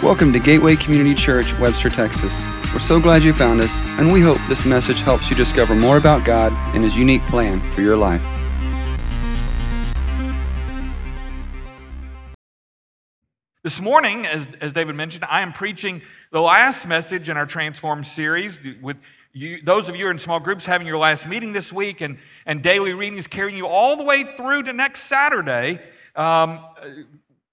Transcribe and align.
Welcome 0.00 0.32
to 0.32 0.38
Gateway 0.38 0.76
Community 0.76 1.12
Church, 1.12 1.58
Webster, 1.58 1.90
Texas. 1.90 2.44
We're 2.72 2.78
so 2.78 3.00
glad 3.00 3.24
you 3.24 3.32
found 3.32 3.60
us, 3.60 3.82
and 3.98 4.12
we 4.12 4.20
hope 4.20 4.38
this 4.48 4.64
message 4.64 5.00
helps 5.00 5.28
you 5.28 5.34
discover 5.34 5.74
more 5.74 5.96
about 5.96 6.24
God 6.24 6.52
and 6.72 6.84
His 6.84 6.96
unique 6.96 7.20
plan 7.22 7.58
for 7.58 7.80
your 7.80 7.96
life. 7.96 8.22
This 13.64 13.80
morning, 13.80 14.24
as, 14.24 14.46
as 14.60 14.72
David 14.72 14.94
mentioned, 14.94 15.24
I 15.28 15.40
am 15.40 15.52
preaching 15.52 16.02
the 16.30 16.40
last 16.40 16.86
message 16.86 17.28
in 17.28 17.36
our 17.36 17.46
Transform 17.46 18.04
series 18.04 18.60
with 18.80 18.98
you, 19.32 19.60
those 19.62 19.88
of 19.88 19.96
you 19.96 20.08
in 20.10 20.20
small 20.20 20.38
groups 20.38 20.64
having 20.64 20.86
your 20.86 20.98
last 20.98 21.26
meeting 21.26 21.52
this 21.52 21.72
week 21.72 22.02
and, 22.02 22.18
and 22.46 22.62
daily 22.62 22.92
readings 22.92 23.26
carrying 23.26 23.56
you 23.56 23.66
all 23.66 23.96
the 23.96 24.04
way 24.04 24.22
through 24.36 24.62
to 24.62 24.72
next 24.72 25.02
Saturday. 25.02 25.80
Um, 26.14 26.60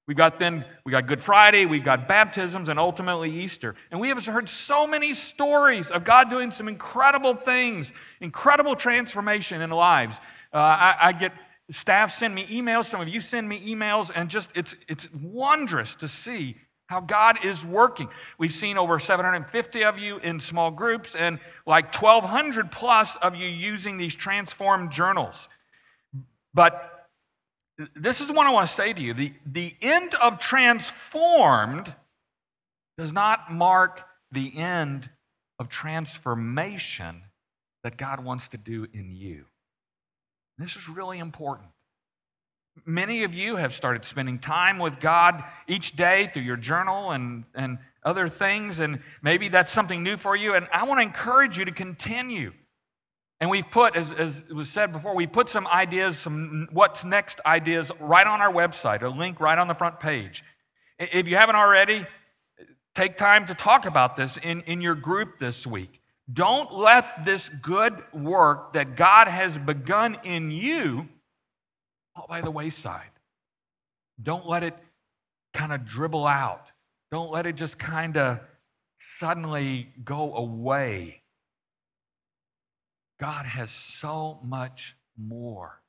We've 0.07 0.15
got 0.15 0.37
then, 0.37 0.65
we 0.85 0.91
got 0.91 1.07
Good 1.07 1.19
Friday, 1.19 1.65
we've 1.65 1.83
got 1.83 2.07
baptisms, 2.07 2.69
and 2.69 2.79
ultimately 2.79 3.31
Easter. 3.31 3.73
And 3.89 3.99
we 3.99 4.09
have 4.09 4.23
heard 4.25 4.47
so 4.47 4.85
many 4.85 5.15
stories 5.15 5.89
of 5.89 6.03
God 6.03 6.29
doing 6.29 6.51
some 6.51 6.67
incredible 6.67 7.33
things, 7.33 7.91
incredible 8.21 8.75
transformation 8.75 9.61
in 9.61 9.71
lives. 9.71 10.19
Uh, 10.53 10.57
I, 10.57 10.95
I, 11.01 11.11
get 11.11 11.33
staff 11.71 12.15
send 12.15 12.35
me 12.35 12.45
emails, 12.45 12.85
some 12.85 13.01
of 13.01 13.07
you 13.07 13.19
send 13.19 13.49
me 13.49 13.59
emails, 13.73 14.11
and 14.13 14.29
just 14.29 14.51
it's 14.55 14.75
it's 14.87 15.11
wondrous 15.11 15.95
to 15.95 16.07
see 16.07 16.55
how 16.85 16.99
God 16.99 17.43
is 17.43 17.65
working. 17.65 18.07
We've 18.37 18.51
seen 18.51 18.77
over 18.77 18.99
750 18.99 19.83
of 19.83 19.97
you 19.97 20.17
in 20.19 20.39
small 20.39 20.69
groups 20.69 21.15
and 21.15 21.39
like 21.65 21.99
1,200 21.99 22.71
plus 22.71 23.15
of 23.23 23.35
you 23.35 23.47
using 23.47 23.97
these 23.97 24.15
transformed 24.15 24.91
journals. 24.91 25.49
But 26.53 26.94
this 27.95 28.21
is 28.21 28.31
what 28.31 28.47
I 28.47 28.51
want 28.51 28.67
to 28.67 28.73
say 28.73 28.93
to 28.93 29.01
you. 29.01 29.13
The, 29.13 29.33
the 29.45 29.73
end 29.81 30.15
of 30.15 30.39
transformed 30.39 31.93
does 32.97 33.11
not 33.11 33.51
mark 33.51 34.05
the 34.31 34.57
end 34.57 35.09
of 35.59 35.69
transformation 35.69 37.23
that 37.83 37.97
God 37.97 38.23
wants 38.23 38.49
to 38.49 38.57
do 38.57 38.87
in 38.93 39.11
you. 39.11 39.45
This 40.57 40.75
is 40.75 40.87
really 40.87 41.19
important. 41.19 41.69
Many 42.85 43.23
of 43.23 43.33
you 43.33 43.57
have 43.57 43.73
started 43.73 44.03
spending 44.03 44.39
time 44.39 44.79
with 44.79 44.99
God 44.99 45.43
each 45.67 45.95
day 45.95 46.27
through 46.27 46.41
your 46.43 46.57
journal 46.57 47.11
and, 47.11 47.45
and 47.53 47.77
other 48.03 48.27
things, 48.27 48.79
and 48.79 48.99
maybe 49.21 49.47
that's 49.47 49.71
something 49.71 50.03
new 50.03 50.17
for 50.17 50.35
you. 50.35 50.55
And 50.55 50.67
I 50.73 50.83
want 50.85 50.99
to 50.99 51.03
encourage 51.03 51.57
you 51.57 51.65
to 51.65 51.71
continue. 51.71 52.53
And 53.45 53.51
we've 53.51 53.69
put, 53.69 53.95
as, 53.95 54.09
as 54.09 54.41
was 54.49 54.71
said 54.71 54.91
before, 54.91 55.15
we 55.15 55.27
put 55.27 55.49
some 55.49 55.67
ideas, 55.67 56.17
some 56.17 56.67
what's 56.71 57.05
next 57.05 57.39
ideas 57.45 57.91
right 57.99 58.25
on 58.25 58.41
our 58.41 58.51
website, 58.51 59.03
a 59.03 59.07
link 59.07 59.39
right 59.39 59.59
on 59.59 59.67
the 59.67 59.75
front 59.75 59.99
page. 59.99 60.43
If 60.97 61.27
you 61.27 61.35
haven't 61.35 61.55
already, 61.55 62.07
take 62.95 63.17
time 63.17 63.45
to 63.45 63.53
talk 63.53 63.85
about 63.85 64.15
this 64.15 64.37
in, 64.37 64.61
in 64.61 64.81
your 64.81 64.95
group 64.95 65.37
this 65.37 65.67
week. 65.67 66.01
Don't 66.33 66.73
let 66.73 67.23
this 67.23 67.47
good 67.61 68.01
work 68.15 68.73
that 68.73 68.95
God 68.95 69.27
has 69.27 69.59
begun 69.59 70.17
in 70.23 70.49
you 70.49 71.07
fall 72.15 72.25
by 72.27 72.41
the 72.41 72.49
wayside. 72.49 73.11
Don't 74.19 74.49
let 74.49 74.63
it 74.63 74.73
kind 75.53 75.71
of 75.71 75.85
dribble 75.85 76.25
out. 76.25 76.71
Don't 77.11 77.31
let 77.31 77.45
it 77.45 77.57
just 77.57 77.77
kind 77.77 78.17
of 78.17 78.39
suddenly 78.97 79.93
go 80.03 80.33
away. 80.35 81.21
God 83.19 83.45
has 83.45 83.69
so 83.69 84.39
much 84.43 84.95
more 85.17 85.81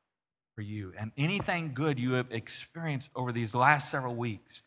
for 0.54 0.62
you. 0.62 0.92
And 0.98 1.12
anything 1.16 1.72
good 1.74 1.98
you 1.98 2.12
have 2.14 2.30
experienced 2.30 3.10
over 3.14 3.32
these 3.32 3.54
last 3.54 3.90
several 3.90 4.14
weeks, 4.14 4.62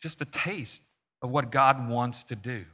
just 0.00 0.20
a 0.20 0.24
taste 0.24 0.82
of 1.22 1.30
what 1.30 1.50
God 1.50 1.88
wants 1.88 2.24
to 2.24 2.36
do. 2.36 2.64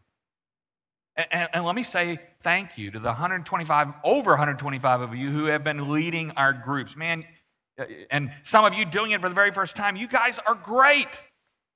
And, 1.17 1.49
and, 1.53 1.65
let 1.65 1.75
me 1.75 1.83
say 1.83 2.19
thank 2.43 2.79
you 2.79 2.93
to 2.93 2.99
the 3.01 3.09
125, 3.09 3.89
over 4.05 4.31
125 4.31 5.01
of 5.01 5.17
you 5.17 5.31
who 5.31 5.47
have 5.47 5.65
been 5.65 5.91
leading 5.91 6.31
our 6.33 6.53
groups. 6.53 6.97
Man, 6.97 7.25
uh, 7.77 7.87
and 8.09 8.31
some 8.45 8.65
of 8.65 8.73
you 8.73 8.85
doing 8.85 9.11
it 9.11 9.21
for 9.21 9.29
the 9.29 9.35
very 9.35 9.51
first 9.51 9.75
time, 9.75 9.97
you 9.97 10.07
guys 10.07 10.39
are 10.47 10.55
great. 10.55 11.09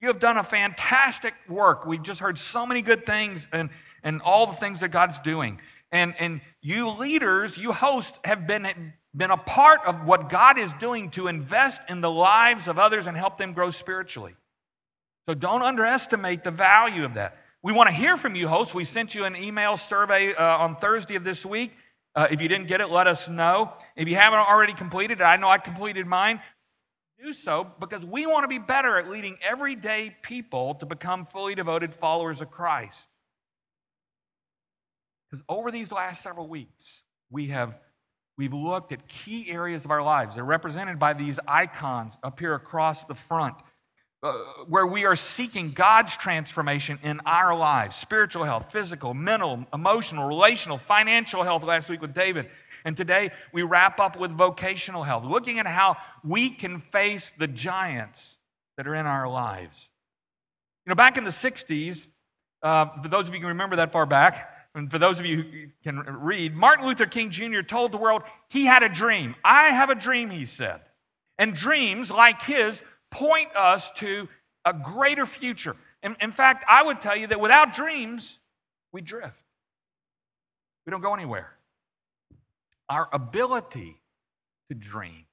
You 0.01 0.09
have 0.09 0.21
done 0.21 0.37
a 0.37 0.45
fantastic 0.45 1.35
work. 1.49 1.87
We've 1.87 2.03
just 2.03 2.21
heard 2.21 2.39
so 2.39 2.67
many 2.67 2.83
good 2.83 3.05
things 3.05 3.49
and, 3.53 3.71
and 4.05 4.23
all 4.23 4.47
the 4.47 4.55
things 4.55 4.79
that 4.79 4.91
God's 4.91 5.19
doing. 5.19 5.61
And, 5.93 6.15
and 6.19 6.41
you 6.63 6.89
leaders, 6.89 7.59
you 7.59 7.73
hosts, 7.73 8.19
have 8.25 8.47
been, 8.47 8.95
been 9.15 9.31
a 9.31 9.37
part 9.37 9.81
of 9.85 10.07
what 10.07 10.31
God 10.31 10.59
is 10.59 10.73
doing 10.75 11.11
to 11.11 11.29
invest 11.29 11.83
in 11.89 12.01
the 12.01 12.11
lives 12.11 12.67
of 12.67 12.79
others 12.79 13.07
and 13.07 13.17
help 13.17 13.37
them 13.37 13.53
grow 13.53 13.71
spiritually. 13.71 14.35
So 15.29 15.35
don't 15.35 15.63
underestimate 15.63 16.43
the 16.43 16.51
value 16.51 17.05
of 17.05 17.15
that. 17.15 17.37
We 17.63 17.73
want 17.73 17.91
to 17.91 17.95
hear 17.95 18.17
from 18.17 18.35
you, 18.35 18.49
hosts. 18.49 18.75
We 18.75 18.85
sent 18.85 19.15
you 19.15 19.25
an 19.25 19.37
email 19.37 19.77
survey 19.77 20.35
uh, 20.35 20.59
on 20.59 20.75
Thursday 20.75 21.15
of 21.15 21.23
this 21.23 21.47
week. 21.47 21.73
Uh, 22.15 22.27
if 22.31 22.41
you 22.41 22.49
didn't 22.49 22.67
get 22.67 22.81
it, 22.81 22.91
let 22.91 23.07
us 23.07 23.29
know. 23.29 23.73
If 23.95 24.09
you 24.09 24.17
haven't 24.17 24.41
already 24.41 24.73
completed 24.73 25.21
it, 25.21 25.25
I 25.25 25.37
know 25.37 25.49
I 25.49 25.59
completed 25.59 26.07
mine. 26.07 26.41
Do 27.23 27.33
so 27.33 27.71
because 27.79 28.05
we 28.05 28.27
want 28.27 28.45
to 28.45 28.49
be 28.49 28.59
better 28.59 28.99
at 28.99 29.09
leading 29.09 29.39
everyday 29.49 30.17
people 30.23 30.75
to 30.77 30.87
become 30.87 31.25
fully 31.25 31.55
devoted 31.55 31.95
followers 31.95 32.41
of 32.41 32.51
Christ. 32.51 33.09
Because 35.33 35.45
over 35.49 35.71
these 35.71 35.91
last 35.91 36.23
several 36.23 36.47
weeks, 36.47 37.03
we 37.31 37.47
have 37.49 37.79
we've 38.37 38.53
looked 38.53 38.93
at 38.93 39.09
key 39.09 39.51
areas 39.51 39.87
of 39.87 39.91
our 39.91 40.03
lives. 40.03 40.35
They're 40.35 40.45
represented 40.45 40.99
by 40.99 41.15
these 41.15 41.41
icons 41.49 42.19
up 42.23 42.39
here 42.39 42.55
across 42.55 43.05
the 43.05 43.15
front, 43.15 43.55
uh, 44.23 44.35
where 44.69 44.87
we 44.87 45.07
are 45.07 45.17
seeking 45.17 45.73
God's 45.73 46.15
transformation 46.19 46.99
in 47.03 47.21
our 47.25 47.57
lives 47.57 47.97
spiritual 47.97 48.45
health, 48.45 48.71
physical, 48.71 49.15
mental, 49.15 49.65
emotional, 49.73 50.29
relational, 50.29 50.77
financial 50.77 51.43
health 51.45 51.65
last 51.65 51.89
week 51.89 52.03
with 52.03 52.13
David. 52.13 52.51
And 52.85 52.95
today 52.95 53.31
we 53.55 53.63
wrap 53.63 54.01
up 54.01 54.19
with 54.19 54.33
vocational 54.33 55.03
health, 55.03 55.25
looking 55.25 55.59
at 55.59 55.67
how 55.67 55.97
we 56.23 56.51
can 56.51 56.79
face 56.79 57.33
the 57.39 57.49
giants 57.49 58.37
that 58.77 58.87
are 58.87 58.95
in 58.95 59.07
our 59.07 59.29
lives. 59.29 59.91
You 60.85 60.91
know, 60.91 60.97
back 60.97 61.17
in 61.17 61.25
the 61.25 61.31
60s, 61.31 62.09
uh, 62.63 63.01
for 63.01 63.09
those 63.09 63.29
of 63.29 63.35
you 63.35 63.41
who 63.41 63.47
can 63.47 63.49
remember 63.49 63.77
that 63.77 63.93
far 63.93 64.05
back, 64.05 64.51
and 64.75 64.91
for 64.91 64.99
those 64.99 65.21
of 65.21 65.27
you 65.27 65.43
who 65.43 65.67
can 65.83 65.99
read, 65.99 66.57
Martin 66.57 66.87
Luther 66.87 67.07
King 67.07 67.31
Jr. 67.31 67.61
told 67.61 67.93
the 67.93 67.99
world 67.99 68.23
he 68.49 68.65
had 68.65 68.83
a 68.83 68.89
dream. 68.89 69.35
I 69.45 69.69
have 69.69 69.91
a 69.91 69.95
dream, 69.95 70.31
he 70.31 70.47
said. 70.47 70.81
And 71.39 71.55
dreams 71.55 72.11
like 72.11 72.41
his 72.43 72.83
point 73.11 73.55
us 73.55 73.91
to 73.97 74.29
a 74.65 74.73
greater 74.73 75.27
future. 75.27 75.77
In, 76.03 76.17
in 76.21 76.33
fact, 76.33 76.65
I 76.69 76.83
would 76.83 77.01
tell 77.01 77.17
you 77.17 77.27
that 77.27 77.41
without 77.41 77.75
dreams, 77.75 78.39
we 78.93 79.03
drift. 79.03 79.43
We 80.87 80.91
don't 80.91 81.03
go 81.03 81.15
anywhere. 81.15 81.53
Our 82.89 83.09
ability 83.13 84.01
to 84.69 84.75
dream 84.75 85.27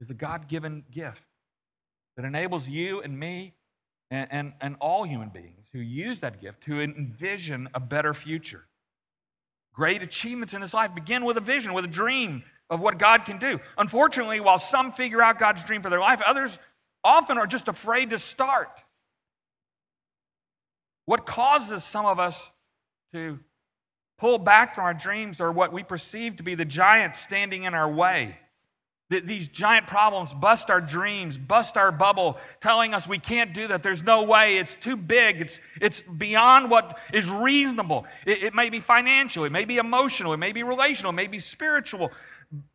is 0.00 0.10
a 0.10 0.14
God 0.14 0.48
given 0.48 0.84
gift 0.90 1.24
that 2.16 2.24
enables 2.24 2.68
you 2.68 3.02
and 3.02 3.18
me 3.18 3.54
and, 4.12 4.28
and, 4.30 4.52
and 4.60 4.76
all 4.78 5.04
human 5.04 5.30
beings 5.30 5.66
who 5.72 5.80
use 5.80 6.20
that 6.20 6.40
gift 6.40 6.62
to 6.64 6.80
envision 6.82 7.68
a 7.74 7.80
better 7.80 8.12
future. 8.12 8.66
Great 9.72 10.02
achievements 10.02 10.52
in 10.52 10.60
his 10.60 10.74
life 10.74 10.94
begin 10.94 11.24
with 11.24 11.38
a 11.38 11.40
vision, 11.40 11.72
with 11.72 11.86
a 11.86 11.88
dream 11.88 12.44
of 12.68 12.82
what 12.82 12.98
God 12.98 13.24
can 13.24 13.38
do. 13.38 13.58
Unfortunately, 13.78 14.38
while 14.38 14.58
some 14.58 14.92
figure 14.92 15.22
out 15.22 15.38
God's 15.38 15.64
dream 15.64 15.80
for 15.80 15.88
their 15.88 15.98
life, 15.98 16.20
others 16.26 16.58
often 17.02 17.38
are 17.38 17.46
just 17.46 17.68
afraid 17.68 18.10
to 18.10 18.18
start. 18.18 18.82
What 21.06 21.24
causes 21.24 21.82
some 21.82 22.04
of 22.04 22.20
us 22.20 22.50
to 23.14 23.40
pull 24.18 24.36
back 24.36 24.74
from 24.74 24.84
our 24.84 24.94
dreams 24.94 25.40
are 25.40 25.50
what 25.50 25.72
we 25.72 25.82
perceive 25.82 26.36
to 26.36 26.42
be 26.42 26.54
the 26.54 26.66
giants 26.66 27.18
standing 27.18 27.62
in 27.62 27.72
our 27.72 27.90
way. 27.90 28.38
These 29.20 29.48
giant 29.48 29.86
problems 29.86 30.32
bust 30.32 30.70
our 30.70 30.80
dreams, 30.80 31.36
bust 31.36 31.76
our 31.76 31.92
bubble, 31.92 32.38
telling 32.60 32.94
us 32.94 33.06
we 33.06 33.18
can't 33.18 33.52
do 33.52 33.68
that. 33.68 33.82
There's 33.82 34.02
no 34.02 34.24
way. 34.24 34.56
It's 34.58 34.74
too 34.74 34.96
big. 34.96 35.40
It's, 35.40 35.60
it's 35.80 36.02
beyond 36.02 36.70
what 36.70 36.98
is 37.12 37.28
reasonable. 37.28 38.06
It, 38.26 38.42
it 38.42 38.54
may 38.54 38.70
be 38.70 38.80
financial, 38.80 39.44
it 39.44 39.52
may 39.52 39.64
be 39.64 39.76
emotional, 39.76 40.32
it 40.32 40.38
may 40.38 40.52
be 40.52 40.62
relational, 40.62 41.10
it 41.10 41.16
may 41.16 41.26
be 41.26 41.40
spiritual. 41.40 42.10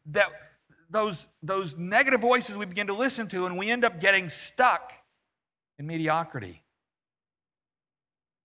That 0.07 0.28
those, 0.89 1.28
those 1.42 1.78
negative 1.78 2.22
voices 2.22 2.56
we 2.56 2.66
begin 2.66 2.88
to 2.88 2.94
listen 2.94 3.28
to, 3.30 3.45
and 3.45 3.57
we 3.57 3.69
end 3.69 3.84
up 3.84 4.00
getting 4.00 4.30
stuck 4.30 4.94
in 5.80 5.88
mediocrity. 5.88 6.63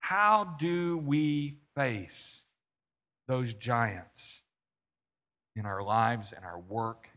How 0.00 0.56
do 0.58 0.98
we 0.98 1.58
face 1.76 2.44
those 3.28 3.54
giants 3.54 4.42
in 5.54 5.64
our 5.66 5.82
lives 5.82 6.32
and 6.32 6.44
our 6.44 6.58
work? 6.58 7.08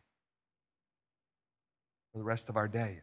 For 2.16 2.20
the 2.20 2.24
rest 2.24 2.48
of 2.48 2.56
our 2.56 2.70
days. 2.70 3.02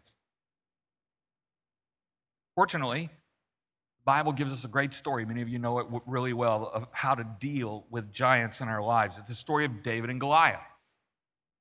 Fortunately, 2.54 3.10
the 3.10 4.04
Bible 4.06 4.32
gives 4.32 4.50
us 4.50 4.64
a 4.64 4.68
great 4.68 4.94
story. 4.94 5.26
Many 5.26 5.42
of 5.42 5.50
you 5.50 5.58
know 5.58 5.80
it 5.80 5.86
really 6.06 6.32
well 6.32 6.70
of 6.72 6.86
how 6.92 7.14
to 7.14 7.26
deal 7.38 7.84
with 7.90 8.10
giants 8.10 8.62
in 8.62 8.68
our 8.68 8.82
lives. 8.82 9.18
It's 9.18 9.28
the 9.28 9.34
story 9.34 9.66
of 9.66 9.82
David 9.82 10.08
and 10.08 10.18
Goliath. 10.18 10.66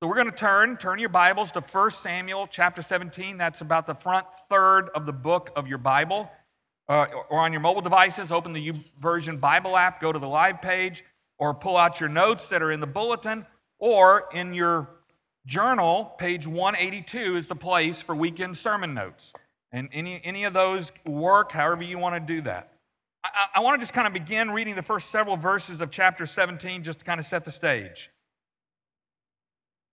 So 0.00 0.08
we're 0.08 0.14
going 0.14 0.30
to 0.30 0.36
turn, 0.36 0.78
turn 0.78 0.98
your 0.98 1.10
Bibles 1.10 1.52
to 1.52 1.60
1 1.60 1.90
Samuel 1.90 2.48
chapter 2.50 2.80
17. 2.80 3.36
That's 3.36 3.60
about 3.60 3.86
the 3.86 3.94
front 3.96 4.26
third 4.48 4.88
of 4.94 5.04
the 5.04 5.12
book 5.12 5.50
of 5.54 5.68
your 5.68 5.76
Bible. 5.76 6.30
uh, 6.88 7.06
or 7.28 7.40
on 7.40 7.52
your 7.52 7.60
mobile 7.60 7.82
devices, 7.82 8.32
open 8.32 8.54
the 8.54 8.72
Version 8.98 9.36
Bible 9.36 9.76
app, 9.76 10.00
go 10.00 10.10
to 10.10 10.18
the 10.18 10.26
live 10.26 10.62
page, 10.62 11.04
or 11.38 11.52
pull 11.52 11.76
out 11.76 12.00
your 12.00 12.08
notes 12.08 12.48
that 12.48 12.62
are 12.62 12.72
in 12.72 12.80
the 12.80 12.86
bulletin, 12.86 13.46
or 13.78 14.24
in 14.32 14.54
your 14.54 15.01
journal, 15.46 16.14
page 16.18 16.46
182 16.46 17.36
is 17.36 17.48
the 17.48 17.54
place 17.54 18.00
for 18.00 18.14
weekend 18.14 18.56
sermon 18.56 18.94
notes. 18.94 19.32
And 19.70 19.88
any, 19.92 20.20
any 20.22 20.44
of 20.44 20.52
those 20.52 20.92
work, 21.06 21.52
however 21.52 21.82
you 21.82 21.98
want 21.98 22.14
to 22.14 22.34
do 22.34 22.42
that. 22.42 22.72
I, 23.24 23.46
I 23.56 23.60
want 23.60 23.80
to 23.80 23.82
just 23.82 23.94
kind 23.94 24.06
of 24.06 24.12
begin 24.12 24.50
reading 24.50 24.74
the 24.74 24.82
first 24.82 25.10
several 25.10 25.36
verses 25.36 25.80
of 25.80 25.90
chapter 25.90 26.26
17 26.26 26.82
just 26.82 27.00
to 27.00 27.04
kind 27.04 27.18
of 27.18 27.26
set 27.26 27.44
the 27.44 27.50
stage. 27.50 28.10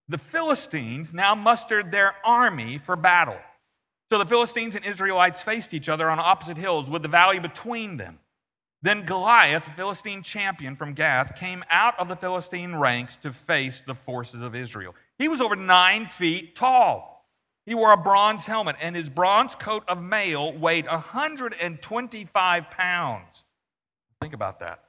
The 0.10 0.18
Philistines 0.18 1.14
now 1.14 1.36
mustered 1.36 1.92
their 1.92 2.16
army 2.26 2.78
for 2.78 2.96
battle. 2.96 3.38
So 4.12 4.18
the 4.18 4.26
Philistines 4.26 4.76
and 4.76 4.84
Israelites 4.84 5.44
faced 5.44 5.74
each 5.74 5.88
other 5.88 6.10
on 6.10 6.20
opposite 6.20 6.58
hills 6.58 6.90
with 6.90 7.04
the 7.04 7.08
valley 7.08 7.40
between 7.40 7.98
them. 7.98 8.20
Then 8.82 9.06
Goliath, 9.06 9.66
the 9.66 9.72
Philistine 9.72 10.24
champion 10.24 10.76
from 10.76 10.94
Gath, 10.94 11.36
came 11.36 11.64
out 11.70 12.00
of 12.00 12.08
the 12.08 12.16
Philistine 12.16 12.76
ranks 12.76 13.18
to 13.18 13.32
face 13.32 13.84
the 13.86 13.94
forces 13.94 14.42
of 14.42 14.56
Israel. 14.56 14.96
He 15.20 15.28
was 15.28 15.42
over 15.42 15.56
nine 15.56 16.08
feet 16.08 16.56
tall. 16.56 17.30
He 17.66 17.76
wore 17.76 17.92
a 17.92 17.98
bronze 17.98 18.48
helmet, 18.48 18.78
and 18.82 18.96
his 18.96 19.10
bronze 19.10 19.54
coat 19.54 19.84
of 19.88 20.02
mail 20.02 20.52
weighed 20.52 20.88
125 20.88 22.72
pounds. 22.72 23.44
Think 24.20 24.34
about 24.34 24.60
that. 24.60 24.86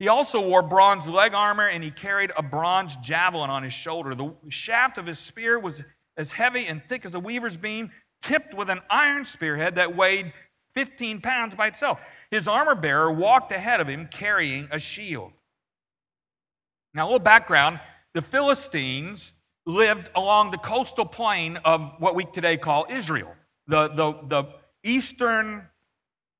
He 0.00 0.08
also 0.08 0.40
wore 0.40 0.62
bronze 0.62 1.06
leg 1.06 1.34
armor, 1.34 1.68
and 1.68 1.84
he 1.84 1.90
carried 1.90 2.32
a 2.36 2.42
bronze 2.42 2.96
javelin 2.96 3.50
on 3.50 3.62
his 3.62 3.74
shoulder. 3.74 4.14
The 4.14 4.34
shaft 4.48 4.98
of 4.98 5.06
his 5.06 5.18
spear 5.18 5.58
was 5.58 5.84
as 6.16 6.32
heavy 6.32 6.66
and 6.66 6.82
thick 6.82 7.04
as 7.04 7.14
a 7.14 7.20
weaver's 7.20 7.56
beam, 7.56 7.90
tipped 8.22 8.54
with 8.54 8.70
an 8.70 8.80
iron 8.90 9.24
spearhead 9.24 9.76
that 9.76 9.94
weighed 9.94 10.32
15 10.74 11.20
pounds 11.20 11.54
by 11.54 11.66
itself. 11.66 12.00
His 12.30 12.48
armor 12.48 12.74
bearer 12.74 13.12
walked 13.12 13.52
ahead 13.52 13.80
of 13.80 13.88
him 13.88 14.08
carrying 14.08 14.68
a 14.72 14.78
shield. 14.78 15.32
Now, 16.94 17.04
a 17.04 17.06
little 17.06 17.20
background 17.20 17.78
the 18.14 18.22
Philistines 18.22 19.32
lived 19.66 20.10
along 20.14 20.50
the 20.50 20.58
coastal 20.58 21.04
plain 21.04 21.58
of 21.58 21.94
what 21.98 22.14
we 22.14 22.24
today 22.24 22.56
call 22.56 22.86
Israel, 22.88 23.34
the, 23.66 23.88
the, 23.88 24.12
the 24.26 24.44
eastern 24.82 25.66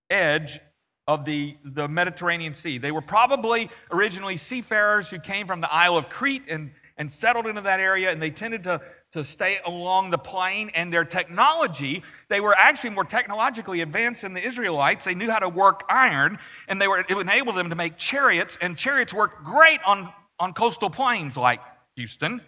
edge 0.08 0.61
of 1.06 1.25
the, 1.25 1.56
the 1.64 1.88
Mediterranean 1.88 2.55
Sea. 2.55 2.78
They 2.78 2.93
were 2.93 3.02
probably 3.02 3.70
originally 3.90 4.37
seafarers 4.37 5.11
who 5.11 5.19
came 5.19 5.46
from 5.46 5.61
the 5.61 5.72
Isle 5.72 5.96
of 5.96 6.08
Crete 6.08 6.44
and, 6.49 6.72
and 6.96 7.11
settled 7.11 7.46
into 7.46 7.62
that 7.62 7.81
area, 7.81 8.11
and 8.11 8.22
they 8.22 8.31
tended 8.31 8.64
to 8.64 8.81
to 9.12 9.25
stay 9.25 9.58
along 9.67 10.11
the 10.11 10.19
plain 10.19 10.70
and 10.75 10.93
their 10.93 11.05
technology 11.05 12.02
they 12.28 12.40
were 12.40 12.55
actually 12.56 12.90
more 12.90 13.05
technologically 13.05 13.81
advanced 13.81 14.22
than 14.22 14.34
the 14.34 14.44
israelites 14.44 15.05
they 15.05 15.14
knew 15.14 15.31
how 15.31 15.38
to 15.38 15.49
work 15.49 15.82
iron 15.88 16.38
and 16.69 16.81
they 16.81 16.87
were 16.87 17.00
it 17.00 17.11
enabled 17.11 17.56
them 17.56 17.70
to 17.70 17.76
make 17.76 17.96
chariots 17.96 18.56
and 18.61 18.76
chariots 18.76 19.12
worked 19.12 19.43
great 19.44 19.81
on, 19.84 20.12
on 20.38 20.52
coastal 20.52 20.90
plains 20.90 21.37
like 21.37 21.61
houston 21.96 22.40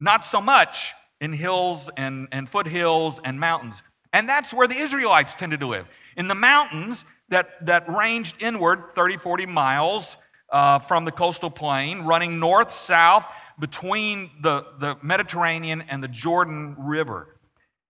not 0.00 0.24
so 0.24 0.40
much 0.40 0.92
in 1.20 1.32
hills 1.32 1.90
and, 1.96 2.28
and 2.32 2.48
foothills 2.48 3.20
and 3.24 3.40
mountains 3.40 3.82
and 4.12 4.28
that's 4.28 4.52
where 4.52 4.68
the 4.68 4.76
israelites 4.76 5.34
tended 5.34 5.60
to 5.60 5.66
live 5.66 5.86
in 6.16 6.28
the 6.28 6.34
mountains 6.34 7.04
that, 7.28 7.64
that 7.66 7.88
ranged 7.88 8.36
inward 8.40 8.92
30 8.92 9.16
40 9.16 9.46
miles 9.46 10.16
uh, 10.50 10.78
from 10.78 11.04
the 11.04 11.12
coastal 11.12 11.50
plain 11.50 12.02
running 12.02 12.38
north 12.38 12.70
south 12.70 13.26
between 13.58 14.30
the, 14.42 14.66
the 14.78 14.96
Mediterranean 15.02 15.82
and 15.82 16.02
the 16.02 16.08
Jordan 16.08 16.76
River. 16.78 17.36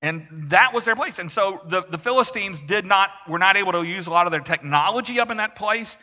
And 0.02 0.26
that 0.50 0.72
was 0.72 0.84
their 0.84 0.94
place. 0.94 1.18
And 1.18 1.30
so 1.30 1.60
the, 1.66 1.82
the 1.82 1.98
Philistines 1.98 2.60
did 2.60 2.84
not, 2.84 3.10
were 3.28 3.38
not 3.38 3.56
able 3.56 3.72
to 3.72 3.82
use 3.82 4.06
a 4.06 4.10
lot 4.10 4.26
of 4.26 4.30
their 4.30 4.40
technology 4.40 5.18
up 5.18 5.30
in 5.30 5.38
that 5.38 5.56
place, 5.56 5.96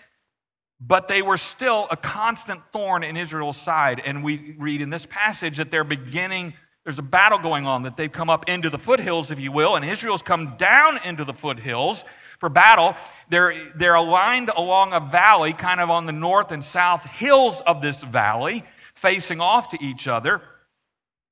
but 0.85 1.07
they 1.07 1.21
were 1.21 1.37
still 1.37 1.87
a 1.91 1.95
constant 1.95 2.61
thorn 2.71 3.03
in 3.03 3.15
Israel's 3.15 3.57
side. 3.57 4.01
And 4.05 4.23
we 4.23 4.55
read 4.57 4.81
in 4.81 4.89
this 4.89 5.05
passage 5.05 5.57
that 5.57 5.71
they're 5.71 5.83
beginning, 5.83 6.53
there's 6.83 6.99
a 6.99 7.03
battle 7.03 7.39
going 7.39 7.65
on, 7.65 7.83
that 7.83 7.95
they've 7.95 8.11
come 8.11 8.29
up 8.29 8.49
into 8.49 8.69
the 8.69 8.77
foothills, 8.77 9.31
if 9.31 9.39
you 9.39 9.51
will, 9.51 9.75
and 9.75 9.85
Israel's 9.85 10.21
come 10.21 10.57
down 10.57 10.99
into 11.05 11.23
the 11.23 11.33
foothills 11.33 12.03
for 12.39 12.49
battle. 12.49 12.95
They're, 13.29 13.71
they're 13.75 13.95
aligned 13.95 14.49
along 14.49 14.91
a 14.91 14.99
valley, 14.99 15.53
kind 15.53 15.79
of 15.79 15.89
on 15.89 16.05
the 16.05 16.11
north 16.11 16.51
and 16.51 16.63
south 16.63 17.05
hills 17.05 17.61
of 17.65 17.81
this 17.81 18.03
valley 18.03 18.65
facing 18.93 19.39
off 19.39 19.69
to 19.69 19.77
each 19.81 20.07
other. 20.07 20.41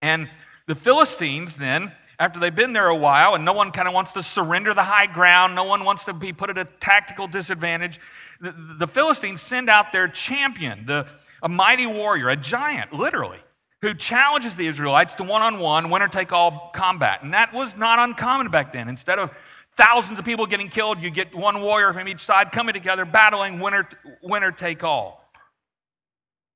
And 0.01 0.29
the 0.67 0.75
Philistines, 0.75 1.55
then, 1.55 1.91
after 2.19 2.39
they've 2.39 2.55
been 2.55 2.73
there 2.73 2.87
a 2.87 2.95
while 2.95 3.35
and 3.35 3.43
no 3.43 3.53
one 3.53 3.71
kind 3.71 3.87
of 3.87 3.93
wants 3.93 4.13
to 4.13 4.23
surrender 4.23 4.73
the 4.73 4.83
high 4.83 5.07
ground, 5.07 5.55
no 5.55 5.63
one 5.63 5.83
wants 5.83 6.05
to 6.05 6.13
be 6.13 6.33
put 6.33 6.49
at 6.49 6.57
a 6.57 6.65
tactical 6.79 7.27
disadvantage, 7.27 7.99
the, 8.39 8.51
the 8.77 8.87
Philistines 8.87 9.41
send 9.41 9.69
out 9.69 9.91
their 9.91 10.07
champion, 10.07 10.85
the, 10.85 11.07
a 11.41 11.49
mighty 11.49 11.87
warrior, 11.87 12.29
a 12.29 12.35
giant, 12.35 12.93
literally, 12.93 13.39
who 13.81 13.95
challenges 13.95 14.55
the 14.55 14.67
Israelites 14.67 15.15
to 15.15 15.23
one 15.23 15.41
on 15.41 15.59
one, 15.59 15.89
winner 15.89 16.07
take 16.07 16.31
all 16.31 16.71
combat. 16.73 17.23
And 17.23 17.33
that 17.33 17.53
was 17.53 17.75
not 17.75 17.97
uncommon 17.97 18.49
back 18.49 18.71
then. 18.71 18.87
Instead 18.87 19.17
of 19.17 19.31
thousands 19.75 20.19
of 20.19 20.25
people 20.25 20.45
getting 20.45 20.69
killed, 20.69 21.01
you 21.01 21.09
get 21.09 21.35
one 21.35 21.61
warrior 21.61 21.91
from 21.91 22.07
each 22.07 22.19
side 22.19 22.51
coming 22.51 22.73
together, 22.73 23.05
battling 23.05 23.59
winner, 23.59 23.89
winner 24.21 24.51
take 24.51 24.83
all. 24.83 25.20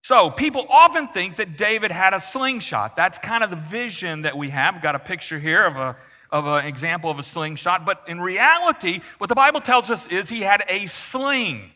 So, 0.08 0.30
people 0.30 0.68
often 0.70 1.08
think 1.08 1.38
that 1.38 1.58
David 1.58 1.90
had 1.90 2.14
a 2.14 2.22
slingshot. 2.22 2.96
That's 2.96 3.18
kind 3.18 3.44
of 3.44 3.50
the 3.50 3.56
vision 3.56 4.22
that 4.22 4.38
we 4.38 4.52
have. 4.52 4.76
We've 4.76 4.84
got 4.84 4.94
a 4.94 5.00
picture 5.00 5.40
here 5.40 5.66
of, 5.66 5.78
a, 5.78 5.98
of 6.30 6.46
an 6.46 6.66
example 6.66 7.10
of 7.10 7.18
a 7.18 7.24
slingshot. 7.24 7.88
But 7.88 8.04
in 8.08 8.22
reality, 8.22 9.00
what 9.18 9.30
the 9.30 9.36
Bible 9.36 9.62
tells 9.62 9.90
us 9.90 10.06
is 10.06 10.30
he 10.30 10.42
had 10.42 10.64
a 10.70 10.86
sling. 10.86 11.72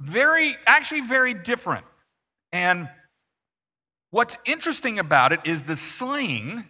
Very, 0.00 0.56
actually, 0.66 1.02
very 1.02 1.34
different. 1.34 1.84
And 2.52 2.88
what's 4.10 4.38
interesting 4.46 4.98
about 4.98 5.32
it 5.32 5.40
is 5.44 5.64
the 5.64 5.76
sling. 5.76 6.64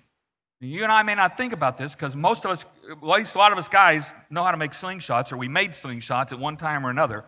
You 0.60 0.82
and 0.82 0.90
I 0.90 1.04
may 1.04 1.14
not 1.14 1.36
think 1.36 1.52
about 1.52 1.78
this 1.78 1.94
because 1.94 2.16
most 2.16 2.44
of 2.44 2.50
us, 2.50 2.66
at 2.90 3.00
least 3.04 3.36
a 3.36 3.38
lot 3.38 3.52
of 3.52 3.58
us 3.58 3.68
guys, 3.68 4.12
know 4.30 4.42
how 4.42 4.50
to 4.50 4.56
make 4.56 4.72
slingshots, 4.72 5.30
or 5.30 5.36
we 5.36 5.46
made 5.46 5.74
slingshots 5.74 6.32
at 6.32 6.40
one 6.40 6.56
time 6.56 6.84
or 6.84 6.90
another. 6.90 7.24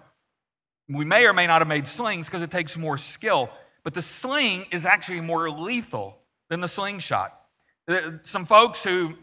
We 0.89 1.05
may 1.05 1.25
or 1.27 1.33
may 1.33 1.47
not 1.47 1.61
have 1.61 1.69
made 1.69 1.87
slings 1.87 2.27
because 2.27 2.43
it 2.43 2.51
takes 2.51 2.77
more 2.77 2.99
skill. 2.99 3.49
But 3.87 3.95
the 3.95 4.03
sling 4.03 4.67
is 4.73 4.85
actually 4.85 5.21
more 5.21 5.49
lethal 5.49 6.19
than 6.51 6.61
the 6.61 6.67
slingshot. 6.67 7.33
Some 8.25 8.45
folks 8.45 8.83
who, 8.83 9.15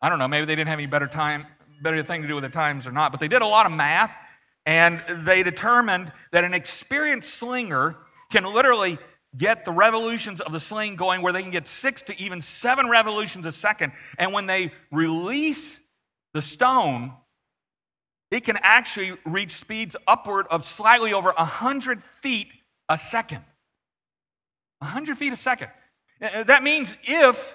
I 0.00 0.08
don't 0.08 0.18
know, 0.18 0.26
maybe 0.26 0.46
they 0.46 0.56
didn't 0.56 0.68
have 0.68 0.78
any 0.78 0.86
better 0.86 1.06
time, 1.06 1.44
better 1.82 2.02
thing 2.02 2.22
to 2.22 2.28
do 2.28 2.34
with 2.34 2.40
their 2.40 2.50
times 2.50 2.86
or 2.86 2.90
not, 2.90 3.12
but 3.12 3.20
they 3.20 3.28
did 3.28 3.42
a 3.42 3.46
lot 3.46 3.66
of 3.66 3.72
math 3.72 4.16
and 4.64 5.02
they 5.26 5.42
determined 5.42 6.10
that 6.32 6.42
an 6.42 6.54
experienced 6.54 7.34
slinger 7.34 7.96
can 8.32 8.44
literally 8.44 8.96
get 9.36 9.66
the 9.66 9.72
revolutions 9.72 10.40
of 10.40 10.52
the 10.52 10.60
sling 10.60 10.96
going 10.96 11.20
where 11.20 11.34
they 11.34 11.42
can 11.42 11.50
get 11.50 11.68
six 11.68 12.00
to 12.00 12.18
even 12.18 12.40
seven 12.40 12.88
revolutions 12.88 13.44
a 13.44 13.52
second. 13.52 13.92
And 14.16 14.32
when 14.32 14.46
they 14.46 14.72
release 14.90 15.80
the 16.32 16.40
stone, 16.40 17.12
it 18.30 18.44
can 18.44 18.56
actually 18.62 19.18
reach 19.26 19.56
speeds 19.56 19.96
upward 20.06 20.46
of 20.48 20.64
slightly 20.64 21.12
over 21.12 21.30
100 21.36 22.02
feet 22.02 22.54
a 22.88 22.96
second. 22.96 23.44
100 24.80 25.18
feet 25.18 25.32
a 25.32 25.36
second. 25.36 25.68
Uh, 26.20 26.44
that 26.44 26.62
means 26.62 26.96
if 27.04 27.54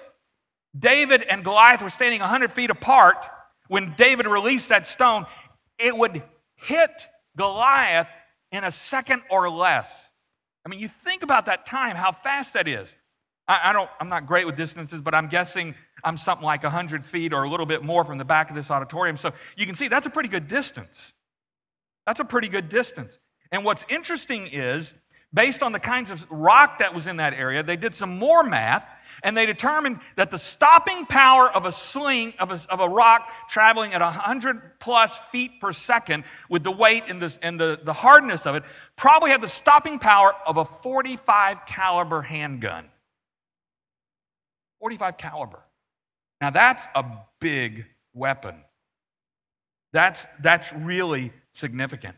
David 0.78 1.22
and 1.22 1.44
Goliath 1.44 1.82
were 1.82 1.90
standing 1.90 2.20
100 2.20 2.52
feet 2.52 2.70
apart, 2.70 3.26
when 3.68 3.94
David 3.96 4.26
released 4.26 4.68
that 4.68 4.86
stone, 4.86 5.26
it 5.78 5.96
would 5.96 6.22
hit 6.56 7.08
Goliath 7.36 8.08
in 8.52 8.64
a 8.64 8.70
second 8.70 9.22
or 9.30 9.50
less. 9.50 10.10
I 10.64 10.68
mean, 10.68 10.80
you 10.80 10.88
think 10.88 11.22
about 11.22 11.46
that 11.46 11.66
time, 11.66 11.96
how 11.96 12.12
fast 12.12 12.54
that 12.54 12.68
is. 12.68 12.94
I, 13.46 13.70
I 13.70 13.72
don't, 13.72 13.90
I'm 14.00 14.08
not 14.08 14.26
great 14.26 14.46
with 14.46 14.56
distances, 14.56 15.00
but 15.00 15.14
I'm 15.14 15.28
guessing 15.28 15.74
I'm 16.02 16.16
something 16.16 16.44
like 16.44 16.62
100 16.62 17.04
feet 17.04 17.32
or 17.32 17.44
a 17.44 17.48
little 17.48 17.66
bit 17.66 17.82
more 17.82 18.04
from 18.04 18.18
the 18.18 18.24
back 18.24 18.50
of 18.50 18.56
this 18.56 18.70
auditorium. 18.70 19.16
So 19.16 19.32
you 19.56 19.66
can 19.66 19.74
see 19.74 19.88
that's 19.88 20.06
a 20.06 20.10
pretty 20.10 20.28
good 20.28 20.48
distance. 20.48 21.12
That's 22.06 22.20
a 22.20 22.24
pretty 22.24 22.48
good 22.48 22.68
distance. 22.68 23.18
And 23.50 23.64
what's 23.64 23.84
interesting 23.88 24.48
is 24.50 24.94
based 25.34 25.62
on 25.62 25.72
the 25.72 25.80
kinds 25.80 26.10
of 26.10 26.24
rock 26.30 26.78
that 26.78 26.94
was 26.94 27.06
in 27.06 27.16
that 27.16 27.34
area, 27.34 27.62
they 27.62 27.76
did 27.76 27.94
some 27.94 28.18
more 28.18 28.44
math 28.44 28.88
and 29.22 29.36
they 29.36 29.46
determined 29.46 30.00
that 30.16 30.30
the 30.30 30.38
stopping 30.38 31.06
power 31.06 31.50
of 31.50 31.66
a 31.66 31.72
sling, 31.72 32.34
of 32.38 32.50
a, 32.50 32.60
of 32.70 32.80
a 32.80 32.88
rock 32.88 33.30
traveling 33.48 33.92
at 33.92 34.00
100 34.00 34.78
plus 34.80 35.16
feet 35.16 35.60
per 35.60 35.72
second 35.72 36.24
with 36.48 36.62
the 36.62 36.70
weight 36.70 37.04
and, 37.08 37.20
the, 37.20 37.36
and 37.42 37.58
the, 37.58 37.78
the 37.82 37.92
hardness 37.92 38.46
of 38.46 38.54
it, 38.54 38.64
probably 38.96 39.30
had 39.30 39.40
the 39.40 39.48
stopping 39.48 39.98
power 39.98 40.34
of 40.46 40.56
a 40.56 40.64
45 40.64 41.66
caliber 41.66 42.22
handgun. 42.22 42.86
45 44.80 45.16
caliber. 45.16 45.62
Now 46.40 46.50
that's 46.50 46.86
a 46.94 47.04
big 47.40 47.86
weapon. 48.12 48.56
That's, 49.92 50.26
that's 50.42 50.72
really 50.72 51.32
significant. 51.52 52.16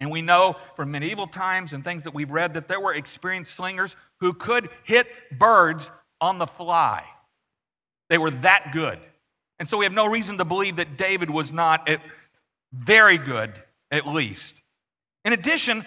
And 0.00 0.10
we 0.10 0.22
know 0.22 0.56
from 0.76 0.90
medieval 0.90 1.26
times 1.26 1.72
and 1.72 1.84
things 1.84 2.04
that 2.04 2.14
we've 2.14 2.30
read 2.30 2.54
that 2.54 2.68
there 2.68 2.80
were 2.80 2.94
experienced 2.94 3.54
slingers 3.54 3.94
who 4.20 4.32
could 4.32 4.70
hit 4.84 5.06
birds 5.38 5.90
on 6.20 6.38
the 6.38 6.46
fly. 6.46 7.04
They 8.08 8.18
were 8.18 8.30
that 8.30 8.70
good. 8.72 8.98
And 9.58 9.68
so 9.68 9.76
we 9.76 9.84
have 9.84 9.92
no 9.92 10.06
reason 10.06 10.38
to 10.38 10.44
believe 10.44 10.76
that 10.76 10.96
David 10.96 11.30
was 11.30 11.52
not 11.52 11.88
Very 12.72 13.18
good, 13.18 13.52
at 13.90 14.06
least. 14.06 14.56
In 15.24 15.32
addition, 15.32 15.84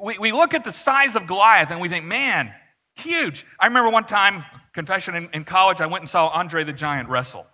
we, 0.00 0.18
we 0.18 0.32
look 0.32 0.54
at 0.54 0.64
the 0.64 0.72
size 0.72 1.16
of 1.16 1.26
Goliath 1.26 1.70
and 1.70 1.80
we 1.80 1.88
think, 1.88 2.04
man, 2.04 2.52
huge. 2.94 3.44
I 3.58 3.66
remember 3.66 3.90
one 3.90 4.04
time, 4.04 4.44
confession, 4.72 5.14
in, 5.16 5.28
in 5.32 5.44
college, 5.44 5.80
I 5.80 5.86
went 5.86 6.02
and 6.02 6.10
saw 6.10 6.28
Andre 6.28 6.62
the 6.64 6.72
Giant 6.72 7.08
wrestle. 7.08 7.46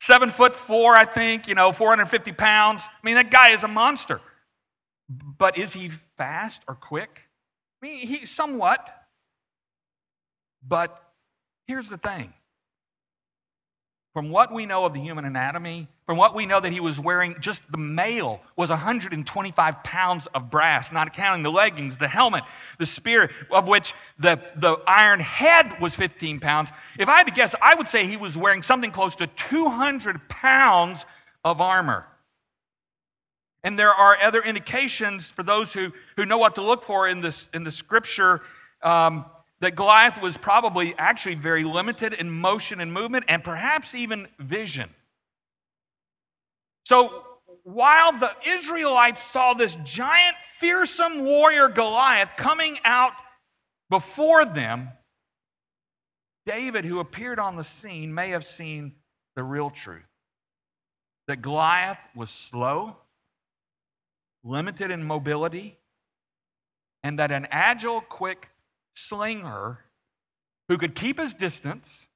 Seven 0.00 0.30
foot 0.30 0.54
four, 0.54 0.94
I 0.94 1.04
think, 1.04 1.48
you 1.48 1.54
know, 1.54 1.72
450 1.72 2.32
pounds. 2.32 2.84
I 2.86 3.06
mean, 3.06 3.14
that 3.14 3.30
guy 3.30 3.50
is 3.50 3.62
a 3.62 3.68
monster. 3.68 4.20
But 5.08 5.58
is 5.58 5.72
he 5.72 5.88
fast 5.88 6.62
or 6.68 6.74
quick? 6.74 7.28
I 7.82 7.86
mean, 7.86 8.06
he 8.06 8.26
somewhat. 8.26 8.92
But 10.66 11.00
here's 11.66 11.88
the 11.88 11.98
thing 11.98 12.32
from 14.16 14.30
what 14.30 14.50
we 14.50 14.64
know 14.64 14.86
of 14.86 14.94
the 14.94 15.00
human 15.00 15.26
anatomy, 15.26 15.88
from 16.06 16.16
what 16.16 16.34
we 16.34 16.46
know 16.46 16.58
that 16.58 16.72
he 16.72 16.80
was 16.80 16.98
wearing, 16.98 17.36
just 17.38 17.60
the 17.70 17.76
mail 17.76 18.40
was 18.56 18.70
125 18.70 19.84
pounds 19.84 20.26
of 20.28 20.48
brass, 20.48 20.90
not 20.90 21.12
counting 21.12 21.42
the 21.42 21.50
leggings, 21.50 21.98
the 21.98 22.08
helmet, 22.08 22.42
the 22.78 22.86
spear, 22.86 23.30
of 23.50 23.68
which 23.68 23.92
the, 24.18 24.40
the 24.56 24.78
iron 24.86 25.20
head 25.20 25.82
was 25.82 25.94
15 25.94 26.40
pounds. 26.40 26.70
If 26.98 27.10
I 27.10 27.18
had 27.18 27.26
to 27.26 27.32
guess, 27.32 27.54
I 27.60 27.74
would 27.74 27.88
say 27.88 28.06
he 28.06 28.16
was 28.16 28.34
wearing 28.38 28.62
something 28.62 28.90
close 28.90 29.14
to 29.16 29.26
200 29.26 30.30
pounds 30.30 31.04
of 31.44 31.60
armor. 31.60 32.08
And 33.66 33.76
there 33.76 33.92
are 33.92 34.16
other 34.22 34.40
indications 34.40 35.28
for 35.28 35.42
those 35.42 35.72
who, 35.72 35.90
who 36.14 36.24
know 36.24 36.38
what 36.38 36.54
to 36.54 36.62
look 36.62 36.84
for 36.84 37.08
in, 37.08 37.20
this, 37.20 37.48
in 37.52 37.64
the 37.64 37.72
scripture. 37.72 38.42
Um, 38.80 39.24
that 39.58 39.74
Goliath 39.74 40.22
was 40.22 40.38
probably 40.38 40.94
actually 40.96 41.34
very 41.34 41.64
limited 41.64 42.12
in 42.12 42.30
motion 42.30 42.78
and 42.78 42.92
movement 42.92 43.24
and 43.26 43.42
perhaps 43.42 43.92
even 43.92 44.28
vision. 44.38 44.90
So 46.84 47.24
while 47.64 48.12
the 48.12 48.30
Israelites 48.46 49.20
saw 49.20 49.54
this 49.54 49.76
giant, 49.82 50.36
fearsome 50.44 51.24
warrior 51.24 51.68
Goliath 51.68 52.34
coming 52.36 52.78
out 52.84 53.14
before 53.90 54.44
them, 54.44 54.90
David, 56.44 56.84
who 56.84 57.00
appeared 57.00 57.40
on 57.40 57.56
the 57.56 57.64
scene, 57.64 58.14
may 58.14 58.28
have 58.28 58.44
seen 58.44 58.92
the 59.34 59.42
real 59.42 59.70
truth 59.70 60.04
that 61.26 61.42
Goliath 61.42 61.98
was 62.14 62.30
slow, 62.30 62.98
limited 64.46 64.90
in 64.90 65.02
mobility, 65.02 65.76
and 67.02 67.18
that 67.18 67.32
an 67.32 67.46
agile, 67.50 68.00
quick 68.00 68.50
slinger 68.94 69.80
who 70.68 70.78
could 70.78 70.94
keep 70.94 71.18
his 71.18 71.34
distance 71.34 72.06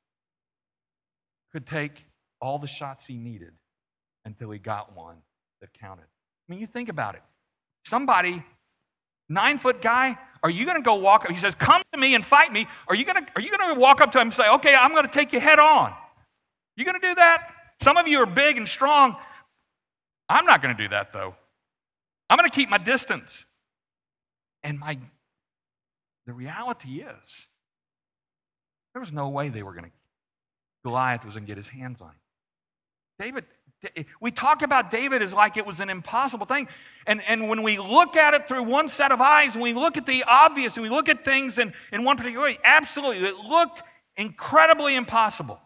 could 1.52 1.66
take 1.66 2.06
all 2.40 2.58
the 2.58 2.66
shots 2.66 3.06
he 3.06 3.16
needed 3.16 3.52
until 4.24 4.50
he 4.50 4.58
got 4.58 4.96
one 4.96 5.16
that 5.60 5.72
counted. 5.72 6.04
I 6.04 6.52
mean, 6.52 6.60
you 6.60 6.66
think 6.66 6.88
about 6.88 7.14
it. 7.14 7.22
Somebody, 7.84 8.44
nine 9.28 9.58
foot 9.58 9.82
guy, 9.82 10.16
are 10.42 10.50
you 10.50 10.64
going 10.64 10.76
to 10.76 10.82
go 10.82 10.94
walk? 10.94 11.24
Up? 11.24 11.30
He 11.30 11.36
says, 11.36 11.54
"Come 11.54 11.82
to 11.92 11.98
me 11.98 12.14
and 12.14 12.24
fight 12.24 12.52
me." 12.52 12.66
Are 12.88 12.94
you 12.94 13.04
going 13.04 13.24
to 13.24 13.32
are 13.36 13.42
you 13.42 13.56
going 13.56 13.74
to 13.74 13.80
walk 13.80 14.00
up 14.00 14.12
to 14.12 14.18
him 14.18 14.28
and 14.28 14.34
say, 14.34 14.48
"Okay, 14.48 14.74
I'm 14.74 14.90
going 14.92 15.04
to 15.04 15.10
take 15.10 15.32
you 15.32 15.40
head 15.40 15.58
on"? 15.58 15.94
You 16.76 16.84
going 16.84 17.00
to 17.00 17.06
do 17.06 17.14
that? 17.16 17.48
Some 17.82 17.96
of 17.96 18.06
you 18.06 18.18
are 18.20 18.26
big 18.26 18.56
and 18.56 18.66
strong. 18.66 19.16
I'm 20.28 20.46
not 20.46 20.62
going 20.62 20.76
to 20.76 20.82
do 20.82 20.88
that 20.90 21.12
though. 21.12 21.34
I'm 22.30 22.38
going 22.38 22.48
to 22.48 22.54
keep 22.54 22.70
my 22.70 22.78
distance. 22.78 23.44
And 24.62 24.78
my 24.78 24.98
the 26.26 26.32
reality 26.32 27.00
is, 27.00 27.48
there 28.94 29.00
was 29.00 29.12
no 29.12 29.28
way 29.30 29.48
they 29.48 29.64
were 29.64 29.72
going 29.72 29.86
to, 29.86 29.90
Goliath 30.84 31.24
was 31.24 31.34
going 31.34 31.44
to 31.44 31.48
get 31.48 31.56
his 31.56 31.68
hands 31.68 32.00
on 32.00 32.08
him. 32.08 32.14
David, 33.18 33.44
eh, 33.96 34.04
we 34.20 34.30
talk 34.30 34.62
about 34.62 34.90
David 34.90 35.22
as 35.22 35.32
like 35.32 35.56
it 35.56 35.66
was 35.66 35.80
an 35.80 35.90
impossible 35.90 36.46
thing. 36.46 36.68
And, 37.04 37.20
and 37.26 37.48
when 37.48 37.64
we 37.64 37.78
look 37.78 38.16
at 38.16 38.34
it 38.34 38.46
through 38.46 38.62
one 38.62 38.88
set 38.88 39.10
of 39.10 39.20
eyes, 39.20 39.54
when 39.54 39.62
we 39.62 39.74
look 39.74 39.96
at 39.96 40.06
the 40.06 40.22
obvious, 40.26 40.76
and 40.76 40.84
we 40.84 40.88
look 40.88 41.08
at 41.08 41.24
things 41.24 41.58
in, 41.58 41.72
in 41.90 42.04
one 42.04 42.16
particular 42.16 42.46
way, 42.46 42.58
absolutely, 42.62 43.26
it 43.26 43.36
looked 43.36 43.82
incredibly 44.16 44.94
impossible. 44.94 45.60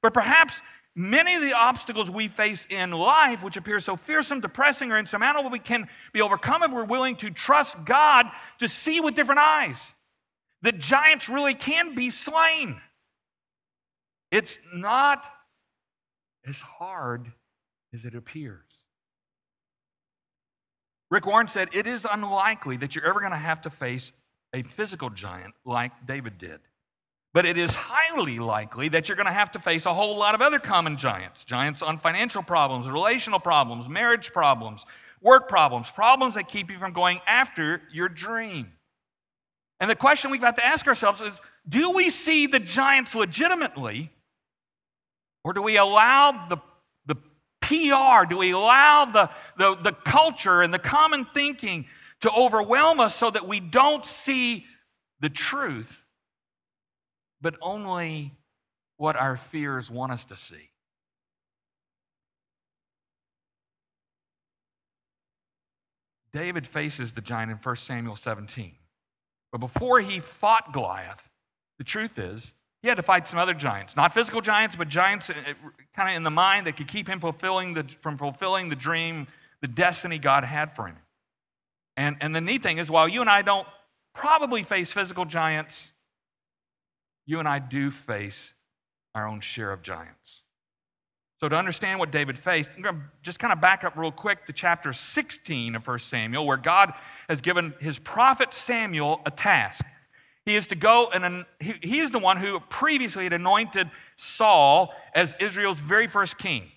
But 0.00 0.14
perhaps 0.14 0.62
Many 0.96 1.34
of 1.34 1.42
the 1.42 1.54
obstacles 1.54 2.08
we 2.08 2.28
face 2.28 2.66
in 2.70 2.92
life, 2.92 3.42
which 3.42 3.56
appear 3.56 3.80
so 3.80 3.96
fearsome, 3.96 4.40
depressing, 4.40 4.92
or 4.92 4.98
insurmountable, 4.98 5.50
we 5.50 5.58
can 5.58 5.88
be 6.12 6.20
overcome 6.20 6.62
if 6.62 6.70
we're 6.70 6.84
willing 6.84 7.16
to 7.16 7.30
trust 7.30 7.84
God 7.84 8.26
to 8.58 8.68
see 8.68 9.00
with 9.00 9.14
different 9.14 9.40
eyes. 9.40 9.92
The 10.62 10.70
giants 10.70 11.28
really 11.28 11.54
can 11.54 11.96
be 11.96 12.10
slain. 12.10 12.80
It's 14.30 14.58
not 14.72 15.24
as 16.46 16.60
hard 16.60 17.32
as 17.92 18.04
it 18.04 18.14
appears. 18.14 18.62
Rick 21.10 21.26
Warren 21.26 21.48
said, 21.48 21.68
It 21.72 21.86
is 21.86 22.06
unlikely 22.10 22.76
that 22.78 22.94
you're 22.94 23.04
ever 23.04 23.20
going 23.20 23.32
to 23.32 23.38
have 23.38 23.60
to 23.62 23.70
face 23.70 24.12
a 24.52 24.62
physical 24.62 25.10
giant 25.10 25.54
like 25.64 26.06
David 26.06 26.38
did. 26.38 26.60
But 27.34 27.44
it 27.44 27.58
is 27.58 27.74
highly 27.74 28.38
likely 28.38 28.88
that 28.90 29.08
you're 29.08 29.16
going 29.16 29.26
to 29.26 29.32
have 29.32 29.50
to 29.50 29.58
face 29.58 29.86
a 29.86 29.92
whole 29.92 30.16
lot 30.16 30.36
of 30.36 30.40
other 30.40 30.60
common 30.60 30.96
giants 30.96 31.44
giants 31.44 31.82
on 31.82 31.98
financial 31.98 32.44
problems, 32.44 32.88
relational 32.88 33.40
problems, 33.40 33.88
marriage 33.88 34.32
problems, 34.32 34.86
work 35.20 35.48
problems, 35.48 35.90
problems 35.90 36.34
that 36.34 36.46
keep 36.46 36.70
you 36.70 36.78
from 36.78 36.92
going 36.92 37.20
after 37.26 37.82
your 37.92 38.08
dream. 38.08 38.72
And 39.80 39.90
the 39.90 39.96
question 39.96 40.30
we've 40.30 40.40
got 40.40 40.54
to 40.56 40.64
ask 40.64 40.86
ourselves 40.86 41.20
is 41.20 41.40
do 41.68 41.90
we 41.90 42.08
see 42.08 42.46
the 42.46 42.60
giants 42.60 43.16
legitimately, 43.16 44.10
or 45.42 45.52
do 45.52 45.60
we 45.60 45.76
allow 45.76 46.46
the, 46.48 46.58
the 47.06 47.16
PR, 47.60 48.28
do 48.28 48.38
we 48.38 48.52
allow 48.52 49.06
the, 49.06 49.28
the, 49.58 49.74
the 49.82 49.92
culture 49.92 50.62
and 50.62 50.72
the 50.72 50.78
common 50.78 51.24
thinking 51.34 51.86
to 52.20 52.30
overwhelm 52.30 53.00
us 53.00 53.16
so 53.16 53.28
that 53.28 53.48
we 53.48 53.58
don't 53.58 54.06
see 54.06 54.66
the 55.18 55.28
truth? 55.28 56.03
But 57.44 57.56
only 57.60 58.32
what 58.96 59.16
our 59.16 59.36
fears 59.36 59.90
want 59.90 60.10
us 60.10 60.24
to 60.24 60.34
see. 60.34 60.70
David 66.32 66.66
faces 66.66 67.12
the 67.12 67.20
giant 67.20 67.50
in 67.50 67.58
1 67.58 67.76
Samuel 67.76 68.16
17. 68.16 68.76
But 69.52 69.58
before 69.58 70.00
he 70.00 70.20
fought 70.20 70.72
Goliath, 70.72 71.28
the 71.76 71.84
truth 71.84 72.18
is, 72.18 72.54
he 72.80 72.88
had 72.88 72.96
to 72.96 73.02
fight 73.02 73.28
some 73.28 73.38
other 73.38 73.54
giants. 73.54 73.94
Not 73.94 74.14
physical 74.14 74.40
giants, 74.40 74.74
but 74.74 74.88
giants 74.88 75.28
uh, 75.28 75.34
kind 75.94 76.08
of 76.08 76.16
in 76.16 76.22
the 76.22 76.30
mind 76.30 76.66
that 76.66 76.78
could 76.78 76.88
keep 76.88 77.06
him 77.06 77.20
fulfilling 77.20 77.74
the, 77.74 77.84
from 78.00 78.16
fulfilling 78.16 78.70
the 78.70 78.76
dream, 78.76 79.26
the 79.60 79.68
destiny 79.68 80.18
God 80.18 80.44
had 80.44 80.72
for 80.72 80.86
him. 80.86 80.96
And, 81.96 82.16
and 82.22 82.34
the 82.34 82.40
neat 82.40 82.62
thing 82.62 82.78
is, 82.78 82.90
while 82.90 83.06
you 83.06 83.20
and 83.20 83.28
I 83.28 83.42
don't 83.42 83.68
probably 84.14 84.62
face 84.62 84.92
physical 84.92 85.26
giants, 85.26 85.93
you 87.26 87.38
and 87.38 87.48
I 87.48 87.58
do 87.58 87.90
face 87.90 88.52
our 89.14 89.26
own 89.26 89.40
share 89.40 89.72
of 89.72 89.82
giants. 89.82 90.42
So, 91.40 91.48
to 91.48 91.56
understand 91.56 91.98
what 91.98 92.10
David 92.10 92.38
faced, 92.38 92.70
I'm 92.76 92.82
going 92.82 92.94
to 92.94 93.02
just 93.22 93.38
kind 93.38 93.52
of 93.52 93.60
back 93.60 93.84
up 93.84 93.96
real 93.96 94.12
quick 94.12 94.46
to 94.46 94.52
chapter 94.52 94.92
16 94.92 95.74
of 95.74 95.86
1 95.86 95.98
Samuel, 95.98 96.46
where 96.46 96.56
God 96.56 96.94
has 97.28 97.40
given 97.40 97.74
his 97.80 97.98
prophet 97.98 98.54
Samuel 98.54 99.20
a 99.26 99.30
task. 99.30 99.84
He 100.46 100.56
is 100.56 100.66
to 100.68 100.74
go 100.74 101.08
and 101.12 101.46
he, 101.58 101.98
is 102.00 102.10
the 102.10 102.18
one 102.18 102.36
who 102.36 102.60
previously 102.60 103.24
had 103.24 103.32
anointed 103.32 103.90
Saul 104.16 104.92
as 105.14 105.34
Israel's 105.40 105.80
very 105.80 106.06
first 106.06 106.36
king. 106.36 106.70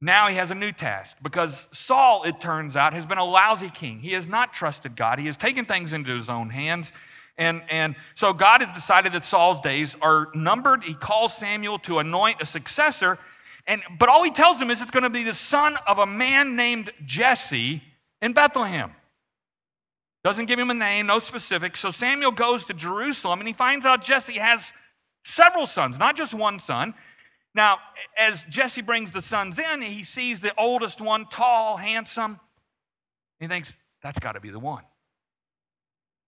Now 0.00 0.28
he 0.28 0.36
has 0.36 0.50
a 0.50 0.54
new 0.54 0.72
task 0.72 1.18
because 1.22 1.68
Saul, 1.72 2.24
it 2.24 2.40
turns 2.40 2.76
out, 2.76 2.92
has 2.92 3.06
been 3.06 3.18
a 3.18 3.24
lousy 3.24 3.70
king. 3.70 4.00
He 4.00 4.12
has 4.12 4.26
not 4.26 4.52
trusted 4.52 4.96
God. 4.96 5.18
He 5.18 5.26
has 5.26 5.36
taken 5.36 5.64
things 5.64 5.92
into 5.92 6.14
his 6.14 6.28
own 6.28 6.50
hands. 6.50 6.92
And, 7.36 7.62
and 7.68 7.96
so 8.14 8.32
God 8.32 8.62
has 8.62 8.74
decided 8.74 9.12
that 9.12 9.24
Saul's 9.24 9.60
days 9.60 9.96
are 10.00 10.28
numbered. 10.34 10.84
He 10.84 10.94
calls 10.94 11.36
Samuel 11.36 11.78
to 11.80 11.98
anoint 11.98 12.40
a 12.40 12.46
successor. 12.46 13.18
And, 13.66 13.82
but 13.98 14.08
all 14.08 14.22
he 14.22 14.30
tells 14.30 14.60
him 14.60 14.70
is 14.70 14.80
it's 14.80 14.90
going 14.90 15.02
to 15.02 15.10
be 15.10 15.24
the 15.24 15.34
son 15.34 15.76
of 15.86 15.98
a 15.98 16.06
man 16.06 16.54
named 16.54 16.90
Jesse 17.04 17.82
in 18.22 18.32
Bethlehem. 18.32 18.92
Doesn't 20.22 20.46
give 20.46 20.58
him 20.58 20.70
a 20.70 20.74
name, 20.74 21.06
no 21.06 21.18
specifics. 21.18 21.80
So 21.80 21.90
Samuel 21.90 22.30
goes 22.30 22.64
to 22.66 22.74
Jerusalem 22.74 23.40
and 23.40 23.48
he 23.48 23.52
finds 23.52 23.84
out 23.84 24.02
Jesse 24.02 24.38
has 24.38 24.72
several 25.24 25.66
sons, 25.66 25.98
not 25.98 26.16
just 26.16 26.32
one 26.32 26.60
son. 26.60 26.94
Now, 27.54 27.78
as 28.18 28.44
Jesse 28.44 28.80
brings 28.80 29.12
the 29.12 29.20
sons 29.20 29.58
in, 29.58 29.82
he 29.82 30.02
sees 30.02 30.40
the 30.40 30.52
oldest 30.58 31.00
one, 31.00 31.26
tall, 31.26 31.76
handsome. 31.76 32.40
He 33.38 33.46
thinks, 33.46 33.76
that's 34.02 34.18
got 34.18 34.32
to 34.32 34.40
be 34.40 34.50
the 34.50 34.58
one. 34.58 34.84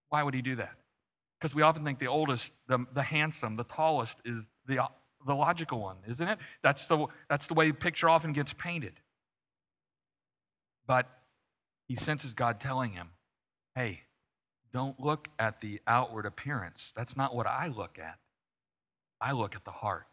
Why 0.09 0.23
would 0.23 0.35
he 0.35 0.43
do 0.43 0.57
that? 0.57 0.75
Because 1.39 1.55
we 1.55 1.63
often 1.63 1.85
think 1.85 1.99
the 1.99 2.07
oldest, 2.07 2.53
the, 2.67 2.85
the 2.95 3.03
handsome, 3.03 3.57
the 3.57 3.65
tallest 3.65 4.19
is 4.25 4.49
the, 4.67 4.89
the 5.27 5.35
logical 5.35 5.81
one, 5.81 5.97
isn't 6.09 6.29
it? 6.29 6.39
That's 6.63 6.87
the, 6.87 7.07
that's 7.29 7.47
the 7.47 7.55
way 7.55 7.69
the 7.69 7.75
picture 7.75 8.09
often 8.09 8.33
gets 8.33 8.53
painted. 8.53 8.95
But 10.87 11.09
he 11.89 11.97
senses 11.97 12.33
God 12.33 12.61
telling 12.61 12.93
him, 12.93 13.11
hey, 13.75 14.03
don't 14.73 14.99
look 15.01 15.29
at 15.39 15.61
the 15.61 15.81
outward 15.87 16.27
appearance. 16.27 16.93
That's 16.97 17.17
not 17.17 17.35
what 17.35 17.47
I 17.47 17.69
look 17.69 17.99
at. 17.99 18.19
I 19.21 19.33
look 19.33 19.55
at 19.55 19.65
the 19.65 19.71
heart. 19.71 20.07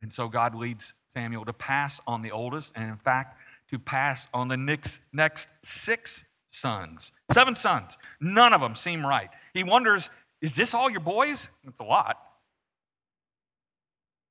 And 0.00 0.12
so 0.12 0.28
God 0.28 0.54
leads 0.54 0.94
Samuel 1.14 1.44
to 1.44 1.52
pass 1.52 2.00
on 2.06 2.22
the 2.22 2.30
oldest, 2.30 2.72
and 2.74 2.90
in 2.90 2.96
fact, 2.96 3.38
to 3.70 3.78
pass 3.78 4.26
on 4.32 4.48
the 4.48 4.56
next, 4.56 5.00
next 5.12 5.48
six 5.62 6.24
sons. 6.50 7.12
Seven 7.30 7.56
sons. 7.56 7.96
None 8.20 8.52
of 8.52 8.60
them 8.60 8.74
seem 8.74 9.06
right. 9.06 9.30
He 9.54 9.64
wonders, 9.64 10.10
is 10.40 10.54
this 10.54 10.74
all 10.74 10.90
your 10.90 11.00
boys? 11.00 11.48
It's 11.64 11.78
a 11.78 11.84
lot. 11.84 12.16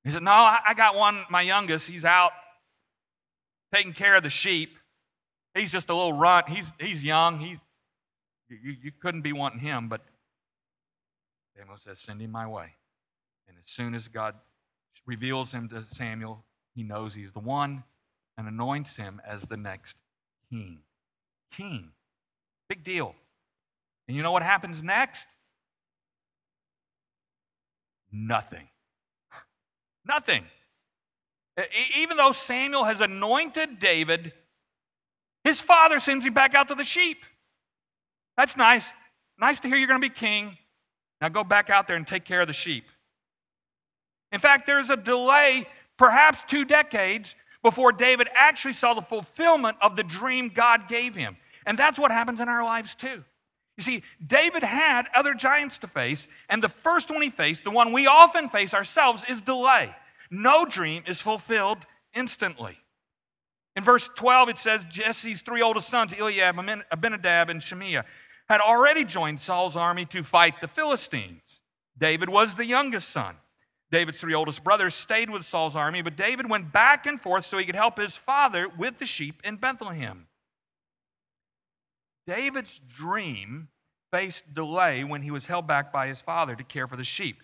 He 0.03 0.09
said, 0.09 0.23
No, 0.23 0.31
I 0.31 0.73
got 0.75 0.95
one, 0.95 1.23
my 1.29 1.41
youngest. 1.41 1.87
He's 1.87 2.05
out 2.05 2.31
taking 3.73 3.93
care 3.93 4.15
of 4.15 4.23
the 4.23 4.29
sheep. 4.29 4.77
He's 5.53 5.71
just 5.71 5.89
a 5.89 5.95
little 5.95 6.13
runt. 6.13 6.49
He's, 6.49 6.71
he's 6.79 7.03
young. 7.03 7.39
He's, 7.39 7.59
you, 8.49 8.75
you 8.81 8.91
couldn't 8.91 9.21
be 9.21 9.33
wanting 9.33 9.59
him, 9.59 9.89
but 9.89 10.01
Samuel 11.55 11.77
says, 11.77 11.99
Send 11.99 12.21
him 12.21 12.31
my 12.31 12.47
way. 12.47 12.75
And 13.47 13.57
as 13.57 13.69
soon 13.69 13.93
as 13.93 14.07
God 14.07 14.35
reveals 15.05 15.51
him 15.51 15.69
to 15.69 15.85
Samuel, 15.91 16.45
he 16.73 16.83
knows 16.83 17.13
he's 17.13 17.31
the 17.31 17.39
one 17.39 17.83
and 18.37 18.47
anoints 18.47 18.95
him 18.95 19.21
as 19.25 19.43
the 19.43 19.57
next 19.57 19.97
king. 20.49 20.79
King. 21.51 21.91
Big 22.69 22.83
deal. 22.83 23.15
And 24.11 24.17
you 24.17 24.23
know 24.23 24.33
what 24.33 24.43
happens 24.43 24.83
next? 24.83 25.25
Nothing. 28.11 28.67
Nothing. 30.05 30.43
Even 31.95 32.17
though 32.17 32.33
Samuel 32.33 32.83
has 32.83 32.99
anointed 32.99 33.79
David, 33.79 34.33
his 35.45 35.61
father 35.61 36.01
sends 36.01 36.25
him 36.25 36.33
back 36.33 36.53
out 36.55 36.67
to 36.67 36.75
the 36.75 36.83
sheep. 36.83 37.23
That's 38.35 38.57
nice. 38.57 38.85
Nice 39.39 39.61
to 39.61 39.69
hear 39.69 39.77
you're 39.77 39.87
going 39.87 40.01
to 40.01 40.09
be 40.09 40.13
king. 40.13 40.57
Now 41.21 41.29
go 41.29 41.45
back 41.45 41.69
out 41.69 41.87
there 41.87 41.95
and 41.95 42.05
take 42.05 42.25
care 42.25 42.41
of 42.41 42.47
the 42.47 42.53
sheep. 42.53 42.83
In 44.33 44.41
fact, 44.41 44.67
there's 44.67 44.89
a 44.89 44.97
delay, 44.97 45.65
perhaps 45.97 46.43
two 46.43 46.65
decades, 46.65 47.33
before 47.63 47.93
David 47.93 48.27
actually 48.35 48.73
saw 48.73 48.93
the 48.93 49.01
fulfillment 49.01 49.77
of 49.81 49.95
the 49.95 50.03
dream 50.03 50.49
God 50.49 50.89
gave 50.89 51.15
him. 51.15 51.37
And 51.65 51.77
that's 51.77 51.97
what 51.97 52.11
happens 52.11 52.41
in 52.41 52.49
our 52.49 52.65
lives 52.65 52.93
too. 52.93 53.23
You 53.81 53.93
see, 53.95 54.03
David 54.23 54.63
had 54.63 55.07
other 55.15 55.33
giants 55.33 55.79
to 55.79 55.87
face, 55.87 56.27
and 56.47 56.61
the 56.61 56.69
first 56.69 57.09
one 57.09 57.23
he 57.23 57.31
faced, 57.31 57.63
the 57.63 57.71
one 57.71 57.93
we 57.93 58.05
often 58.05 58.47
face 58.47 58.75
ourselves, 58.75 59.25
is 59.27 59.41
delay. 59.41 59.89
No 60.29 60.65
dream 60.65 61.01
is 61.07 61.19
fulfilled 61.19 61.79
instantly. 62.13 62.77
In 63.75 63.83
verse 63.83 64.07
12, 64.13 64.49
it 64.49 64.59
says 64.59 64.85
Jesse's 64.87 65.41
three 65.41 65.63
oldest 65.63 65.89
sons, 65.89 66.13
Eliab, 66.13 66.57
Abinadab, 66.91 67.49
and 67.49 67.63
Shimea, 67.63 68.05
had 68.47 68.61
already 68.61 69.03
joined 69.03 69.39
Saul's 69.39 69.75
army 69.75 70.05
to 70.05 70.21
fight 70.21 70.61
the 70.61 70.67
Philistines. 70.67 71.61
David 71.97 72.29
was 72.29 72.53
the 72.53 72.67
youngest 72.67 73.09
son. 73.09 73.37
David's 73.91 74.19
three 74.19 74.35
oldest 74.35 74.63
brothers 74.63 74.93
stayed 74.93 75.31
with 75.31 75.43
Saul's 75.43 75.75
army, 75.75 76.03
but 76.03 76.15
David 76.15 76.47
went 76.47 76.71
back 76.71 77.07
and 77.07 77.19
forth 77.19 77.47
so 77.47 77.57
he 77.57 77.65
could 77.65 77.73
help 77.73 77.97
his 77.97 78.15
father 78.15 78.67
with 78.77 78.99
the 78.99 79.07
sheep 79.07 79.41
in 79.43 79.55
Bethlehem. 79.55 80.27
David's 82.27 82.79
dream 82.79 83.69
faced 84.11 84.53
delay 84.53 85.03
when 85.03 85.21
he 85.21 85.31
was 85.31 85.45
held 85.45 85.67
back 85.67 85.91
by 85.91 86.07
his 86.07 86.21
father 86.21 86.55
to 86.55 86.63
care 86.63 86.87
for 86.87 86.95
the 86.95 87.03
sheep. 87.03 87.37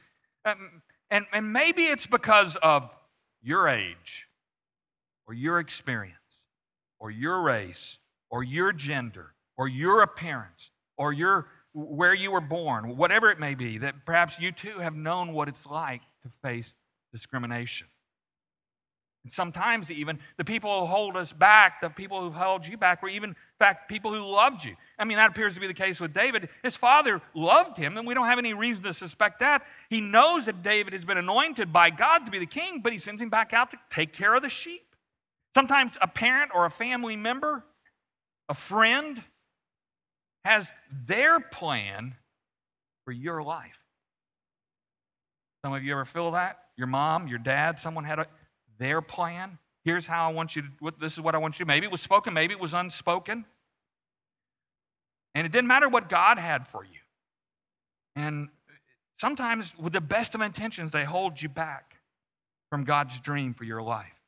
Um, 0.45 0.81
and, 1.09 1.25
and 1.31 1.53
maybe 1.53 1.83
it's 1.83 2.07
because 2.07 2.57
of 2.57 2.93
your 3.41 3.67
age, 3.67 4.27
or 5.27 5.33
your 5.33 5.59
experience, 5.59 6.17
or 6.99 7.09
your 7.09 7.41
race, 7.41 7.99
or 8.29 8.43
your 8.43 8.73
gender, 8.73 9.33
or 9.57 9.67
your 9.67 10.01
appearance, 10.01 10.71
or 10.97 11.13
your 11.13 11.47
where 11.73 12.13
you 12.13 12.31
were 12.31 12.41
born, 12.41 12.97
whatever 12.97 13.29
it 13.29 13.39
may 13.39 13.53
be, 13.53 13.77
that 13.77 14.03
perhaps 14.03 14.39
you 14.39 14.51
too 14.51 14.79
have 14.79 14.95
known 14.95 15.31
what 15.31 15.47
it's 15.47 15.65
like 15.67 16.01
to 16.23 16.29
face 16.43 16.73
discrimination. 17.13 17.87
And 19.27 19.33
sometimes, 19.33 19.91
even 19.91 20.19
the 20.37 20.45
people 20.45 20.79
who 20.79 20.85
hold 20.85 21.17
us 21.17 21.33
back, 21.33 21.81
the 21.81 21.89
people 21.89 22.21
who 22.21 22.31
held 22.31 22.65
you 22.65 22.77
back, 22.77 23.03
were 23.03 23.09
even, 23.09 23.31
in 23.31 23.35
fact, 23.59 23.89
people 23.89 24.13
who 24.13 24.25
loved 24.25 24.63
you. 24.63 24.73
I 24.97 25.03
mean, 25.03 25.17
that 25.17 25.31
appears 25.31 25.53
to 25.55 25.59
be 25.59 25.67
the 25.67 25.73
case 25.73 25.99
with 25.99 26.13
David. 26.13 26.47
His 26.63 26.77
father 26.77 27.21
loved 27.33 27.75
him, 27.75 27.97
and 27.97 28.07
we 28.07 28.13
don't 28.13 28.27
have 28.27 28.39
any 28.39 28.53
reason 28.53 28.83
to 28.83 28.93
suspect 28.93 29.39
that. 29.39 29.65
He 29.89 29.99
knows 29.99 30.45
that 30.45 30.63
David 30.63 30.93
has 30.93 31.03
been 31.03 31.17
anointed 31.17 31.73
by 31.73 31.89
God 31.89 32.19
to 32.19 32.31
be 32.31 32.39
the 32.39 32.45
king, 32.45 32.79
but 32.81 32.93
he 32.93 32.99
sends 32.99 33.21
him 33.21 33.29
back 33.29 33.51
out 33.51 33.69
to 33.71 33.77
take 33.89 34.13
care 34.13 34.33
of 34.33 34.43
the 34.43 34.49
sheep. 34.49 34.95
Sometimes 35.53 35.97
a 35.99 36.07
parent 36.07 36.51
or 36.55 36.63
a 36.63 36.71
family 36.71 37.17
member, 37.17 37.65
a 38.47 38.53
friend, 38.53 39.21
has 40.45 40.71
their 41.05 41.41
plan 41.41 42.15
for 43.03 43.11
your 43.11 43.43
life. 43.43 43.81
Some 45.65 45.73
of 45.73 45.83
you 45.83 45.91
ever 45.91 46.05
feel 46.05 46.31
that? 46.31 46.59
Your 46.77 46.87
mom, 46.87 47.27
your 47.27 47.39
dad, 47.39 47.79
someone 47.79 48.03
had 48.05 48.19
a, 48.19 48.27
their 48.77 49.01
plan. 49.01 49.59
Here's 49.83 50.07
how 50.07 50.29
I 50.29 50.33
want 50.33 50.55
you 50.55 50.63
to, 50.63 50.93
this 50.99 51.13
is 51.13 51.21
what 51.21 51.35
I 51.35 51.37
want 51.37 51.59
you 51.59 51.65
to. 51.65 51.67
Maybe 51.67 51.85
it 51.85 51.91
was 51.91 52.01
spoken, 52.01 52.33
maybe 52.33 52.53
it 52.53 52.59
was 52.59 52.73
unspoken. 52.73 53.45
And 55.35 55.45
it 55.45 55.51
didn't 55.51 55.67
matter 55.67 55.87
what 55.87 56.09
God 56.09 56.39
had 56.39 56.65
for 56.65 56.83
you. 56.83 56.99
And 58.15 58.49
sometimes, 59.19 59.77
with 59.77 59.93
the 59.93 60.01
best 60.01 60.33
of 60.33 60.41
intentions, 60.41 60.91
they 60.91 61.05
hold 61.05 61.41
you 61.41 61.49
back 61.49 61.97
from 62.71 62.83
God's 62.83 63.19
dream 63.21 63.53
for 63.53 63.63
your 63.63 63.81
life. 63.81 64.19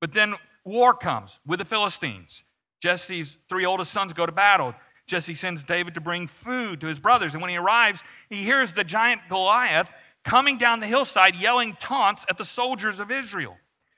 But 0.00 0.12
then 0.12 0.34
war 0.64 0.94
comes 0.94 1.40
with 1.46 1.58
the 1.58 1.64
Philistines. 1.64 2.44
Jesse's 2.82 3.38
three 3.48 3.64
oldest 3.64 3.92
sons 3.92 4.12
go 4.12 4.26
to 4.26 4.32
battle. 4.32 4.74
Jesse 5.06 5.34
sends 5.34 5.64
David 5.64 5.94
to 5.94 6.00
bring 6.00 6.26
food 6.26 6.80
to 6.80 6.86
his 6.86 6.98
brothers. 6.98 7.32
And 7.32 7.40
when 7.40 7.50
he 7.50 7.56
arrives, 7.56 8.02
he 8.28 8.44
hears 8.44 8.72
the 8.72 8.84
giant 8.84 9.22
Goliath 9.28 9.92
coming 10.24 10.58
down 10.58 10.80
the 10.80 10.86
hillside 10.86 11.36
yelling 11.36 11.74
taunts 11.80 12.24
at 12.28 12.38
the 12.38 12.44
soldiers 12.44 12.98
of 12.98 13.10
Israel. 13.10 13.56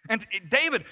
And 0.09 0.25
David 0.51 0.85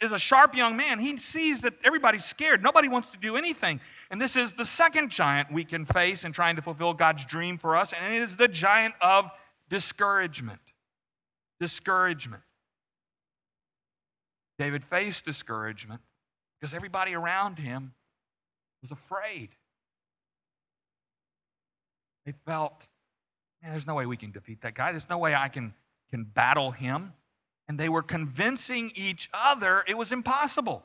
is 0.00 0.12
a 0.12 0.18
sharp 0.18 0.54
young 0.54 0.76
man. 0.76 0.98
He 0.98 1.16
sees 1.16 1.60
that 1.62 1.74
everybody's 1.84 2.24
scared. 2.24 2.62
Nobody 2.62 2.88
wants 2.88 3.10
to 3.10 3.18
do 3.18 3.36
anything. 3.36 3.80
And 4.10 4.20
this 4.20 4.36
is 4.36 4.54
the 4.54 4.64
second 4.64 5.10
giant 5.10 5.52
we 5.52 5.64
can 5.64 5.84
face 5.84 6.24
in 6.24 6.32
trying 6.32 6.56
to 6.56 6.62
fulfill 6.62 6.94
God's 6.94 7.24
dream 7.24 7.58
for 7.58 7.76
us, 7.76 7.92
and 7.92 8.14
it 8.14 8.22
is 8.22 8.36
the 8.36 8.48
giant 8.48 8.94
of 9.00 9.30
discouragement. 9.68 10.60
Discouragement. 11.60 12.42
David 14.58 14.84
faced 14.84 15.24
discouragement 15.24 16.00
because 16.58 16.74
everybody 16.74 17.14
around 17.14 17.58
him 17.58 17.92
was 18.82 18.90
afraid. 18.90 19.50
They 22.26 22.32
felt, 22.46 22.88
man, 23.62 23.72
there's 23.72 23.86
no 23.86 23.94
way 23.94 24.06
we 24.06 24.16
can 24.16 24.30
defeat 24.30 24.62
that 24.62 24.74
guy. 24.74 24.92
There's 24.92 25.08
no 25.08 25.18
way 25.18 25.34
I 25.34 25.48
can, 25.48 25.74
can 26.10 26.24
battle 26.24 26.70
him. 26.70 27.12
And 27.68 27.78
they 27.78 27.88
were 27.88 28.02
convincing 28.02 28.90
each 28.94 29.30
other 29.32 29.84
it 29.86 29.96
was 29.96 30.12
impossible. 30.12 30.82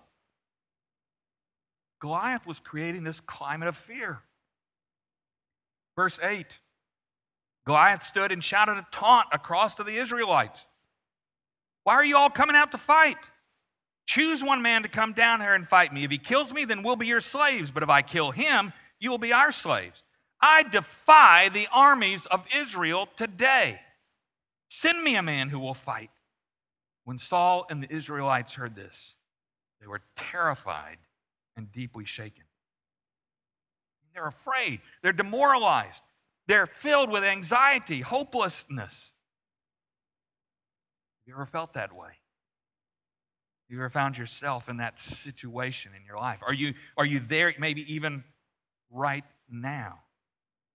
Goliath 2.00 2.46
was 2.46 2.60
creating 2.60 3.04
this 3.04 3.20
climate 3.22 3.68
of 3.68 3.76
fear. 3.76 4.22
Verse 5.96 6.20
8 6.22 6.46
Goliath 7.66 8.04
stood 8.04 8.32
and 8.32 8.44
shouted 8.44 8.78
a 8.78 8.86
taunt 8.92 9.28
across 9.32 9.76
to 9.76 9.84
the 9.84 9.96
Israelites. 9.96 10.68
Why 11.84 11.96
are 11.96 12.06
you 12.06 12.18
all 12.18 12.30
coming 12.30 12.56
out 12.56 12.72
to 12.72 12.78
fight? 12.78 13.18
Choose 14.06 14.44
one 14.44 14.62
man 14.62 14.84
to 14.84 14.90
come 14.90 15.14
down 15.14 15.42
here 15.42 15.56
and 15.56 15.66
fight 15.66 15.92
me. 15.92 16.04
If 16.04 16.12
he 16.12 16.20
kills 16.20 16.54
me, 16.54 16.66
then 16.66 16.84
we'll 16.84 16.96
be 16.96 17.08
your 17.08 17.22
slaves. 17.22 17.72
But 17.72 17.82
if 17.82 17.90
I 17.90 18.04
kill 18.04 18.32
him, 18.32 18.72
you 19.00 19.10
will 19.10 19.18
be 19.18 19.34
our 19.34 19.52
slaves. 19.52 20.04
I 20.48 20.62
defy 20.62 21.50
the 21.50 21.68
armies 21.74 22.28
of 22.28 22.46
Israel 22.56 23.10
today. 23.16 23.80
Send 24.70 25.04
me 25.04 25.16
a 25.16 25.24
man 25.24 25.50
who 25.50 25.58
will 25.58 25.74
fight. 25.74 26.12
When 27.04 27.18
Saul 27.18 27.66
and 27.68 27.82
the 27.82 27.92
Israelites 27.92 28.54
heard 28.54 28.76
this, 28.76 29.16
they 29.82 29.88
were 29.88 30.02
terrified 30.16 31.00
and 31.58 31.72
deeply 31.72 32.06
shaken. 32.06 32.44
They're 34.14 34.28
afraid, 34.28 34.82
they're 35.02 35.14
demoralized, 35.14 36.04
they're 36.48 36.68
filled 36.68 37.10
with 37.10 37.24
anxiety, 37.24 38.02
hopelessness. 38.02 39.14
Have 41.22 41.28
you 41.28 41.34
ever 41.34 41.48
felt 41.48 41.74
that 41.74 41.92
way? 41.92 42.10
Have 42.10 43.72
you 43.76 43.78
ever 43.78 43.90
found 43.90 44.16
yourself 44.16 44.70
in 44.70 44.78
that 44.78 45.00
situation 45.00 45.94
in 45.98 46.06
your 46.06 46.18
life? 46.18 46.42
Are 46.46 46.54
you, 46.54 46.76
are 46.98 47.06
you 47.06 47.20
there 47.20 47.52
maybe 47.58 47.96
even 47.96 48.24
right 48.92 49.26
now? 49.50 50.02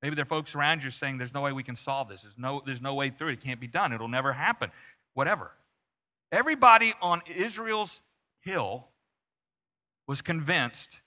Maybe 0.02 0.16
there 0.16 0.22
are 0.22 0.26
folks 0.26 0.54
around 0.54 0.82
you 0.82 0.90
saying, 0.90 1.18
There's 1.18 1.34
no 1.34 1.42
way 1.42 1.52
we 1.52 1.62
can 1.62 1.76
solve 1.76 2.08
this. 2.08 2.22
There's 2.22 2.38
no, 2.38 2.62
there's 2.64 2.80
no 2.80 2.94
way 2.94 3.10
through 3.10 3.28
it. 3.28 3.32
It 3.34 3.40
can't 3.40 3.60
be 3.60 3.66
done. 3.66 3.92
It'll 3.92 4.08
never 4.08 4.32
happen. 4.32 4.70
Whatever. 5.14 5.52
Everybody 6.32 6.94
on 7.02 7.22
Israel's 7.26 8.00
hill 8.40 8.86
was 10.06 10.22
convinced 10.22 11.00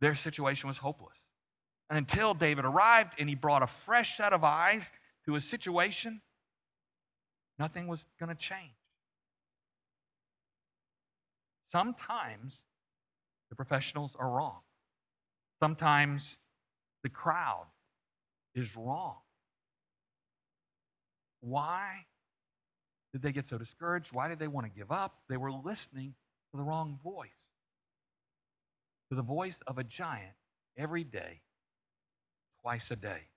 their 0.00 0.14
situation 0.14 0.68
was 0.68 0.78
hopeless. 0.78 1.16
And 1.88 1.96
until 1.96 2.34
David 2.34 2.64
arrived 2.64 3.14
and 3.18 3.28
he 3.28 3.34
brought 3.34 3.62
a 3.62 3.66
fresh 3.66 4.16
set 4.16 4.32
of 4.32 4.44
eyes 4.44 4.90
to 5.24 5.36
a 5.36 5.40
situation, 5.40 6.20
nothing 7.58 7.86
was 7.86 8.00
going 8.18 8.28
to 8.28 8.34
change. 8.34 8.74
Sometimes 11.70 12.64
the 13.48 13.56
professionals 13.56 14.16
are 14.18 14.28
wrong. 14.28 14.60
Sometimes 15.60 16.36
the 17.02 17.08
crowd 17.08 17.66
is 18.56 18.74
wrong. 18.76 19.18
Why 21.40 22.06
did 23.12 23.22
they 23.22 23.32
get 23.32 23.48
so 23.48 23.58
discouraged? 23.58 24.12
Why 24.12 24.28
did 24.28 24.38
they 24.38 24.48
want 24.48 24.66
to 24.66 24.72
give 24.72 24.90
up? 24.90 25.18
They 25.28 25.36
were 25.36 25.52
listening 25.52 26.14
to 26.50 26.56
the 26.56 26.62
wrong 26.62 26.98
voice, 27.04 27.28
to 29.10 29.16
the 29.16 29.22
voice 29.22 29.60
of 29.66 29.78
a 29.78 29.84
giant 29.84 30.34
every 30.76 31.04
day, 31.04 31.42
twice 32.62 32.90
a 32.90 32.96
day. 32.96 33.28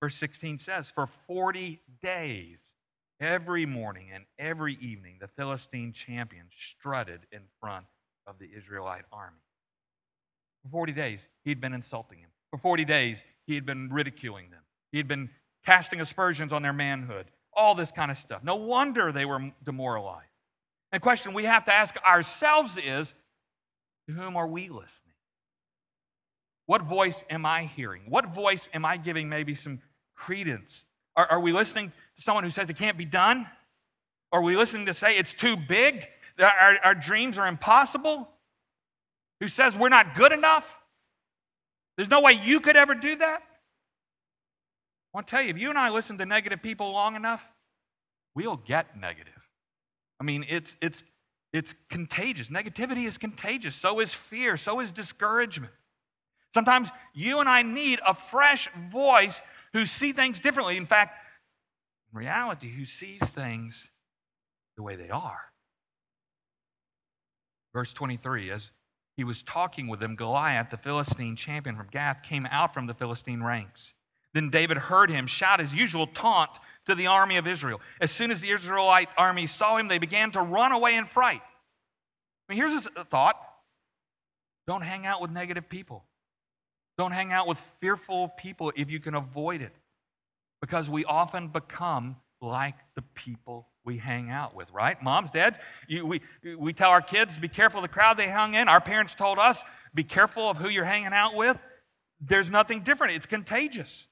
Verse 0.00 0.16
16 0.16 0.58
says, 0.58 0.90
For 0.90 1.06
40 1.06 1.80
days, 2.02 2.74
every 3.20 3.66
morning 3.66 4.08
and 4.12 4.24
every 4.38 4.74
evening, 4.80 5.18
the 5.20 5.28
Philistine 5.28 5.92
champion 5.92 6.46
strutted 6.56 7.26
in 7.30 7.42
front 7.60 7.86
of 8.26 8.38
the 8.38 8.50
Israelite 8.56 9.04
army. 9.12 9.42
For 10.62 10.70
40 10.70 10.92
days, 10.92 11.28
he'd 11.44 11.60
been 11.60 11.72
insulting 11.72 12.18
him. 12.18 12.30
For 12.50 12.58
40 12.58 12.84
days, 12.84 13.24
he 13.46 13.54
had 13.54 13.64
been 13.64 13.90
ridiculing 13.90 14.50
them. 14.50 14.60
He 14.92 14.98
had 14.98 15.08
been 15.08 15.30
casting 15.64 16.00
aspersions 16.00 16.52
on 16.52 16.62
their 16.62 16.72
manhood, 16.72 17.26
all 17.52 17.74
this 17.74 17.92
kind 17.92 18.10
of 18.10 18.16
stuff. 18.16 18.42
No 18.42 18.56
wonder 18.56 19.12
they 19.12 19.24
were 19.24 19.52
demoralized. 19.64 20.26
The 20.92 21.00
question 21.00 21.32
we 21.32 21.44
have 21.44 21.64
to 21.66 21.72
ask 21.72 21.96
ourselves 22.04 22.76
is 22.76 23.14
to 24.08 24.14
whom 24.14 24.36
are 24.36 24.48
we 24.48 24.62
listening? 24.62 24.86
What 26.66 26.82
voice 26.82 27.24
am 27.30 27.46
I 27.46 27.64
hearing? 27.64 28.02
What 28.08 28.26
voice 28.26 28.68
am 28.72 28.84
I 28.84 28.96
giving 28.96 29.28
maybe 29.28 29.54
some 29.54 29.80
credence? 30.14 30.84
Are, 31.16 31.26
are 31.26 31.40
we 31.40 31.52
listening 31.52 31.92
to 32.16 32.22
someone 32.22 32.44
who 32.44 32.50
says 32.50 32.70
it 32.70 32.76
can't 32.76 32.98
be 32.98 33.04
done? 33.04 33.46
Are 34.32 34.42
we 34.42 34.56
listening 34.56 34.86
to 34.86 34.94
say 34.94 35.16
it's 35.16 35.34
too 35.34 35.56
big? 35.56 36.06
Our, 36.38 36.78
our 36.84 36.94
dreams 36.94 37.38
are 37.38 37.46
impossible? 37.46 38.28
Who 39.40 39.48
says 39.48 39.76
we're 39.76 39.88
not 39.88 40.14
good 40.14 40.32
enough? 40.32 40.79
There's 42.00 42.08
no 42.08 42.22
way 42.22 42.32
you 42.32 42.60
could 42.60 42.78
ever 42.78 42.94
do 42.94 43.14
that? 43.16 43.42
I 43.42 45.12
want 45.12 45.26
to 45.26 45.30
tell 45.30 45.42
you, 45.42 45.50
if 45.50 45.58
you 45.58 45.68
and 45.68 45.78
I 45.78 45.90
listen 45.90 46.16
to 46.16 46.24
negative 46.24 46.62
people 46.62 46.92
long 46.92 47.14
enough, 47.14 47.52
we'll 48.34 48.56
get 48.56 48.98
negative. 48.98 49.46
I 50.18 50.24
mean, 50.24 50.46
it's, 50.48 50.78
it's, 50.80 51.04
it's 51.52 51.74
contagious. 51.90 52.48
Negativity 52.48 53.06
is 53.06 53.18
contagious. 53.18 53.74
So 53.74 54.00
is 54.00 54.14
fear. 54.14 54.56
So 54.56 54.80
is 54.80 54.92
discouragement. 54.92 55.74
Sometimes 56.54 56.88
you 57.12 57.38
and 57.38 57.50
I 57.50 57.60
need 57.60 58.00
a 58.06 58.14
fresh 58.14 58.70
voice 58.90 59.42
who 59.74 59.84
see 59.84 60.12
things 60.12 60.40
differently. 60.40 60.78
In 60.78 60.86
fact, 60.86 61.18
in 62.14 62.18
reality, 62.18 62.70
who 62.70 62.86
sees 62.86 63.20
things 63.20 63.90
the 64.78 64.82
way 64.82 64.96
they 64.96 65.10
are. 65.10 65.52
Verse 67.74 67.92
23 67.92 68.50
As 68.52 68.70
he 69.20 69.24
was 69.24 69.42
talking 69.42 69.86
with 69.86 70.00
them, 70.00 70.16
Goliath, 70.16 70.70
the 70.70 70.78
Philistine 70.78 71.36
champion 71.36 71.76
from 71.76 71.88
Gath, 71.90 72.22
came 72.22 72.46
out 72.46 72.72
from 72.72 72.86
the 72.86 72.94
Philistine 72.94 73.42
ranks. 73.42 73.92
Then 74.32 74.48
David 74.48 74.78
heard 74.78 75.10
him 75.10 75.26
shout 75.26 75.60
his 75.60 75.74
usual 75.74 76.06
taunt 76.06 76.52
to 76.86 76.94
the 76.94 77.06
army 77.06 77.36
of 77.36 77.46
Israel. 77.46 77.82
As 78.00 78.10
soon 78.10 78.30
as 78.30 78.40
the 78.40 78.48
Israelite 78.48 79.10
army 79.18 79.46
saw 79.46 79.76
him, 79.76 79.88
they 79.88 79.98
began 79.98 80.30
to 80.30 80.40
run 80.40 80.72
away 80.72 80.96
in 80.96 81.04
fright. 81.04 81.42
I 81.42 82.54
mean, 82.54 82.56
here's 82.56 82.86
a 82.96 83.04
thought 83.04 83.36
don't 84.66 84.80
hang 84.80 85.04
out 85.04 85.20
with 85.20 85.30
negative 85.30 85.68
people. 85.68 86.06
Don't 86.96 87.12
hang 87.12 87.30
out 87.30 87.46
with 87.46 87.58
fearful 87.78 88.28
people 88.28 88.72
if 88.74 88.90
you 88.90 89.00
can 89.00 89.14
avoid 89.14 89.60
it, 89.60 89.74
because 90.62 90.88
we 90.88 91.04
often 91.04 91.48
become 91.48 92.16
like 92.40 92.76
the 92.94 93.02
people 93.02 93.68
we 93.84 93.98
hang 93.98 94.30
out 94.30 94.54
with, 94.54 94.70
right? 94.72 95.02
Moms, 95.02 95.30
dads, 95.30 95.58
you, 95.88 96.06
we, 96.06 96.20
we 96.58 96.72
tell 96.72 96.90
our 96.90 97.00
kids, 97.00 97.34
to 97.34 97.40
be 97.40 97.48
careful 97.48 97.78
of 97.78 97.82
the 97.82 97.88
crowd 97.88 98.16
they 98.16 98.30
hung 98.30 98.54
in. 98.54 98.68
Our 98.68 98.80
parents 98.80 99.14
told 99.14 99.38
us, 99.38 99.62
be 99.94 100.04
careful 100.04 100.48
of 100.48 100.58
who 100.58 100.68
you're 100.68 100.84
hanging 100.84 101.12
out 101.12 101.34
with. 101.34 101.58
There's 102.20 102.50
nothing 102.50 102.80
different, 102.82 103.14
it's 103.14 103.26
contagious. 103.26 104.06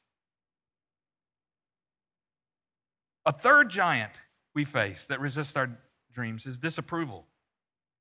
A 3.27 3.33
third 3.33 3.69
giant 3.69 4.13
we 4.55 4.65
face 4.65 5.05
that 5.07 5.21
resists 5.21 5.55
our 5.55 5.79
dreams 6.15 6.47
is 6.47 6.57
disapproval. 6.57 7.27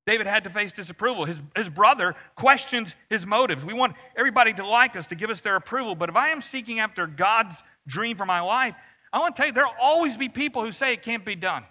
David 0.06 0.25
had 0.25 0.45
to 0.45 0.49
face 0.49 0.71
disapproval. 0.71 1.25
His, 1.25 1.41
his 1.53 1.69
brother 1.69 2.15
questions 2.36 2.95
his 3.10 3.25
motives. 3.25 3.65
We 3.65 3.73
want 3.73 3.97
everybody 4.15 4.53
to 4.53 4.65
like 4.65 4.95
us, 4.95 5.08
to 5.08 5.15
give 5.15 5.30
us 5.30 5.41
their 5.41 5.58
approval. 5.58 5.95
But 5.95 6.08
if 6.08 6.15
I 6.15 6.30
am 6.30 6.39
seeking 6.39 6.80
after 6.80 7.08
God's 7.08 7.62
dream 7.86 8.15
for 8.15 8.25
my 8.25 8.39
life, 8.39 8.75
I 9.12 9.20
want 9.20 9.36
to 9.36 9.39
tell 9.39 9.48
you, 9.48 9.54
there'll 9.54 9.72
always 9.82 10.17
be 10.17 10.30
people 10.30 10.63
who 10.63 10.72
say 10.72 10.93
it 10.93 11.04
can't 11.04 11.26
be 11.26 11.36
done, 11.36 11.63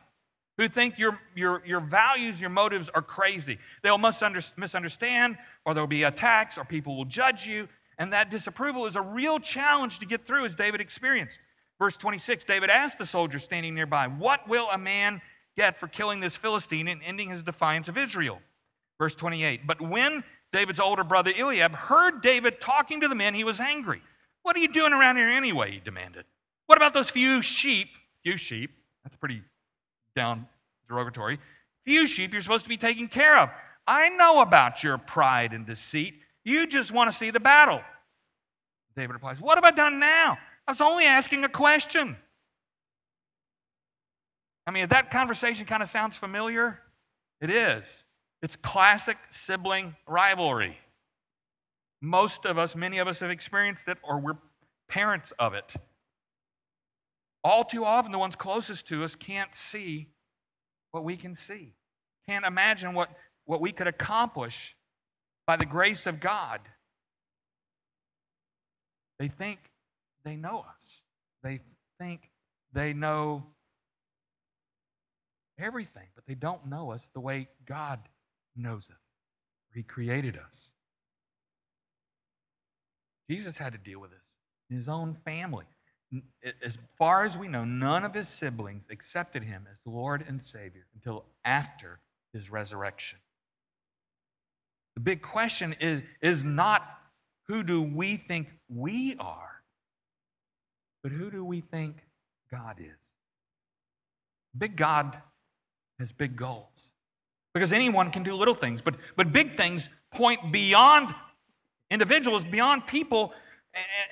who 0.56 0.68
think 0.68 0.98
your, 0.98 1.18
your, 1.34 1.62
your 1.66 1.80
values, 1.80 2.40
your 2.40 2.50
motives 2.50 2.88
are 2.94 3.02
crazy. 3.02 3.58
They'll 3.82 3.98
misunderstand, 3.98 5.38
or 5.64 5.74
there'll 5.74 5.86
be 5.86 6.04
attacks, 6.04 6.56
or 6.56 6.64
people 6.64 6.96
will 6.96 7.04
judge 7.04 7.46
you. 7.46 7.68
And 7.98 8.12
that 8.12 8.30
disapproval 8.30 8.86
is 8.86 8.96
a 8.96 9.00
real 9.00 9.38
challenge 9.38 9.98
to 10.00 10.06
get 10.06 10.26
through, 10.26 10.44
as 10.44 10.54
David 10.54 10.80
experienced. 10.80 11.40
Verse 11.78 11.96
26 11.96 12.44
David 12.44 12.70
asked 12.70 12.98
the 12.98 13.06
soldier 13.06 13.38
standing 13.38 13.74
nearby, 13.74 14.06
What 14.06 14.48
will 14.48 14.68
a 14.70 14.78
man 14.78 15.20
get 15.56 15.78
for 15.78 15.88
killing 15.88 16.20
this 16.20 16.36
Philistine 16.36 16.88
and 16.88 17.00
ending 17.04 17.30
his 17.30 17.42
defiance 17.42 17.88
of 17.88 17.96
Israel? 17.96 18.40
Verse 18.98 19.14
28 19.14 19.66
But 19.66 19.80
when 19.80 20.24
David's 20.52 20.80
older 20.80 21.04
brother 21.04 21.32
Eliab 21.38 21.74
heard 21.74 22.22
David 22.22 22.60
talking 22.60 23.00
to 23.02 23.08
the 23.08 23.14
men, 23.14 23.34
he 23.34 23.44
was 23.44 23.60
angry. 23.60 24.02
What 24.42 24.56
are 24.56 24.60
you 24.60 24.68
doing 24.68 24.92
around 24.92 25.16
here 25.16 25.28
anyway? 25.28 25.72
he 25.72 25.80
demanded. 25.80 26.24
What 26.66 26.76
about 26.76 26.94
those 26.94 27.10
few 27.10 27.42
sheep? 27.42 27.88
Few 28.22 28.36
sheep, 28.36 28.70
that's 29.04 29.16
pretty 29.16 29.42
down 30.14 30.46
derogatory. 30.88 31.38
Few 31.84 32.06
sheep 32.06 32.32
you're 32.32 32.42
supposed 32.42 32.64
to 32.64 32.68
be 32.68 32.76
taking 32.76 33.08
care 33.08 33.38
of. 33.38 33.50
I 33.86 34.08
know 34.08 34.42
about 34.42 34.82
your 34.82 34.98
pride 34.98 35.52
and 35.52 35.64
deceit. 35.64 36.14
You 36.44 36.66
just 36.66 36.90
want 36.90 37.10
to 37.10 37.16
see 37.16 37.30
the 37.30 37.40
battle. 37.40 37.80
David 38.96 39.12
replies, 39.12 39.40
What 39.40 39.56
have 39.56 39.64
I 39.64 39.70
done 39.70 40.00
now? 40.00 40.38
I 40.66 40.70
was 40.72 40.80
only 40.80 41.04
asking 41.04 41.44
a 41.44 41.48
question. 41.48 42.16
I 44.66 44.72
mean, 44.72 44.88
that 44.88 45.10
conversation 45.10 45.64
kind 45.64 45.82
of 45.82 45.88
sounds 45.88 46.16
familiar, 46.16 46.80
it 47.40 47.50
is. 47.50 48.04
It's 48.42 48.56
classic 48.56 49.16
sibling 49.28 49.94
rivalry. 50.08 50.78
Most 52.00 52.44
of 52.44 52.58
us, 52.58 52.74
many 52.74 52.98
of 52.98 53.06
us 53.06 53.20
have 53.20 53.30
experienced 53.30 53.86
it, 53.88 53.98
or 54.02 54.18
we're 54.18 54.36
parents 54.88 55.32
of 55.38 55.54
it. 55.54 55.74
All 57.46 57.62
too 57.62 57.84
often, 57.84 58.10
the 58.10 58.18
ones 58.18 58.34
closest 58.34 58.88
to 58.88 59.04
us 59.04 59.14
can't 59.14 59.54
see 59.54 60.08
what 60.90 61.04
we 61.04 61.14
can 61.16 61.36
see, 61.36 61.74
can't 62.28 62.44
imagine 62.44 62.92
what, 62.92 63.08
what 63.44 63.60
we 63.60 63.70
could 63.70 63.86
accomplish 63.86 64.74
by 65.46 65.56
the 65.56 65.64
grace 65.64 66.06
of 66.06 66.18
God. 66.18 66.60
They 69.20 69.28
think 69.28 69.60
they 70.24 70.34
know 70.34 70.66
us. 70.82 71.04
They 71.44 71.60
think 72.00 72.32
they 72.72 72.92
know 72.92 73.46
everything, 75.56 76.08
but 76.16 76.26
they 76.26 76.34
don't 76.34 76.66
know 76.66 76.90
us 76.90 77.02
the 77.14 77.20
way 77.20 77.48
God 77.64 78.00
knows 78.56 78.88
us. 78.90 78.98
He 79.72 79.84
created 79.84 80.36
us. 80.36 80.72
Jesus 83.30 83.56
had 83.56 83.72
to 83.72 83.78
deal 83.78 84.00
with 84.00 84.10
this 84.10 84.18
in 84.68 84.78
his 84.78 84.88
own 84.88 85.14
family. 85.24 85.66
As 86.62 86.78
far 86.98 87.24
as 87.24 87.36
we 87.36 87.48
know, 87.48 87.64
none 87.64 88.04
of 88.04 88.14
his 88.14 88.28
siblings 88.28 88.84
accepted 88.90 89.42
him 89.42 89.66
as 89.70 89.78
Lord 89.84 90.24
and 90.26 90.40
Savior 90.40 90.86
until 90.94 91.24
after 91.44 92.00
his 92.32 92.50
resurrection. 92.50 93.18
The 94.94 95.00
big 95.00 95.20
question 95.20 95.74
is, 95.80 96.02
is 96.22 96.44
not 96.44 96.82
who 97.48 97.62
do 97.62 97.82
we 97.82 98.16
think 98.16 98.48
we 98.68 99.16
are, 99.18 99.62
but 101.02 101.12
who 101.12 101.30
do 101.30 101.44
we 101.44 101.60
think 101.60 101.96
God 102.50 102.76
is? 102.80 102.96
Big 104.56 104.76
God 104.76 105.20
has 105.98 106.12
big 106.12 106.36
goals. 106.36 106.68
Because 107.52 107.72
anyone 107.72 108.10
can 108.10 108.22
do 108.22 108.34
little 108.34 108.54
things, 108.54 108.80
but, 108.82 108.96
but 109.16 109.32
big 109.32 109.56
things 109.56 109.88
point 110.10 110.52
beyond 110.52 111.14
individuals, 111.90 112.44
beyond 112.44 112.86
people 112.86 113.32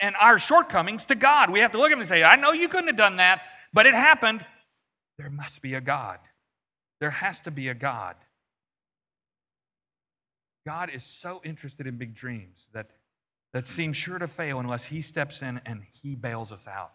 and, 0.00 0.14
our 0.16 0.38
shortcomings 0.38 1.04
to 1.04 1.14
God. 1.14 1.50
We 1.50 1.60
have 1.60 1.72
to 1.72 1.78
look 1.78 1.88
at 1.88 1.90
them 1.90 2.00
and 2.00 2.08
say, 2.08 2.22
I 2.22 2.36
know 2.36 2.52
you 2.52 2.68
couldn't 2.68 2.88
have 2.88 2.96
done 2.96 3.16
that, 3.16 3.42
but 3.72 3.86
it 3.86 3.94
happened. 3.94 4.44
There 5.18 5.30
must 5.30 5.62
be 5.62 5.74
a 5.74 5.80
God. 5.80 6.18
There 7.00 7.10
has 7.10 7.40
to 7.40 7.50
be 7.50 7.68
a 7.68 7.74
God. 7.74 8.16
God 10.66 10.90
is 10.90 11.04
so 11.04 11.40
interested 11.44 11.86
in 11.86 11.96
big 11.96 12.14
dreams 12.14 12.66
that 12.72 12.90
that 13.54 13.68
seems 13.68 13.96
sure 13.96 14.18
to 14.18 14.26
fail 14.26 14.58
unless 14.58 14.84
He 14.84 15.00
steps 15.00 15.40
in 15.40 15.60
and 15.64 15.82
He 16.02 16.16
bails 16.16 16.50
us 16.52 16.66
out. 16.66 16.92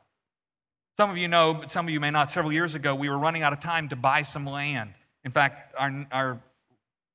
Some 0.98 1.10
of 1.10 1.18
you 1.18 1.30
know, 1.30 1.54
but 1.54 1.72
some 1.72 1.88
of 1.88 1.94
you 1.94 2.02
may 2.02 2.12
not. 2.12 2.30
Several 2.30 2.52
years 2.52 2.76
ago, 2.76 2.94
we 2.94 3.08
were 3.08 3.18
running 3.18 3.42
out 3.42 3.54
of 3.54 3.62
time 3.62 3.88
to 3.90 3.96
buy 3.96 4.24
some 4.24 4.46
land. 4.46 4.94
In 5.24 5.32
fact, 5.32 5.74
our, 5.78 6.06
our 6.12 6.42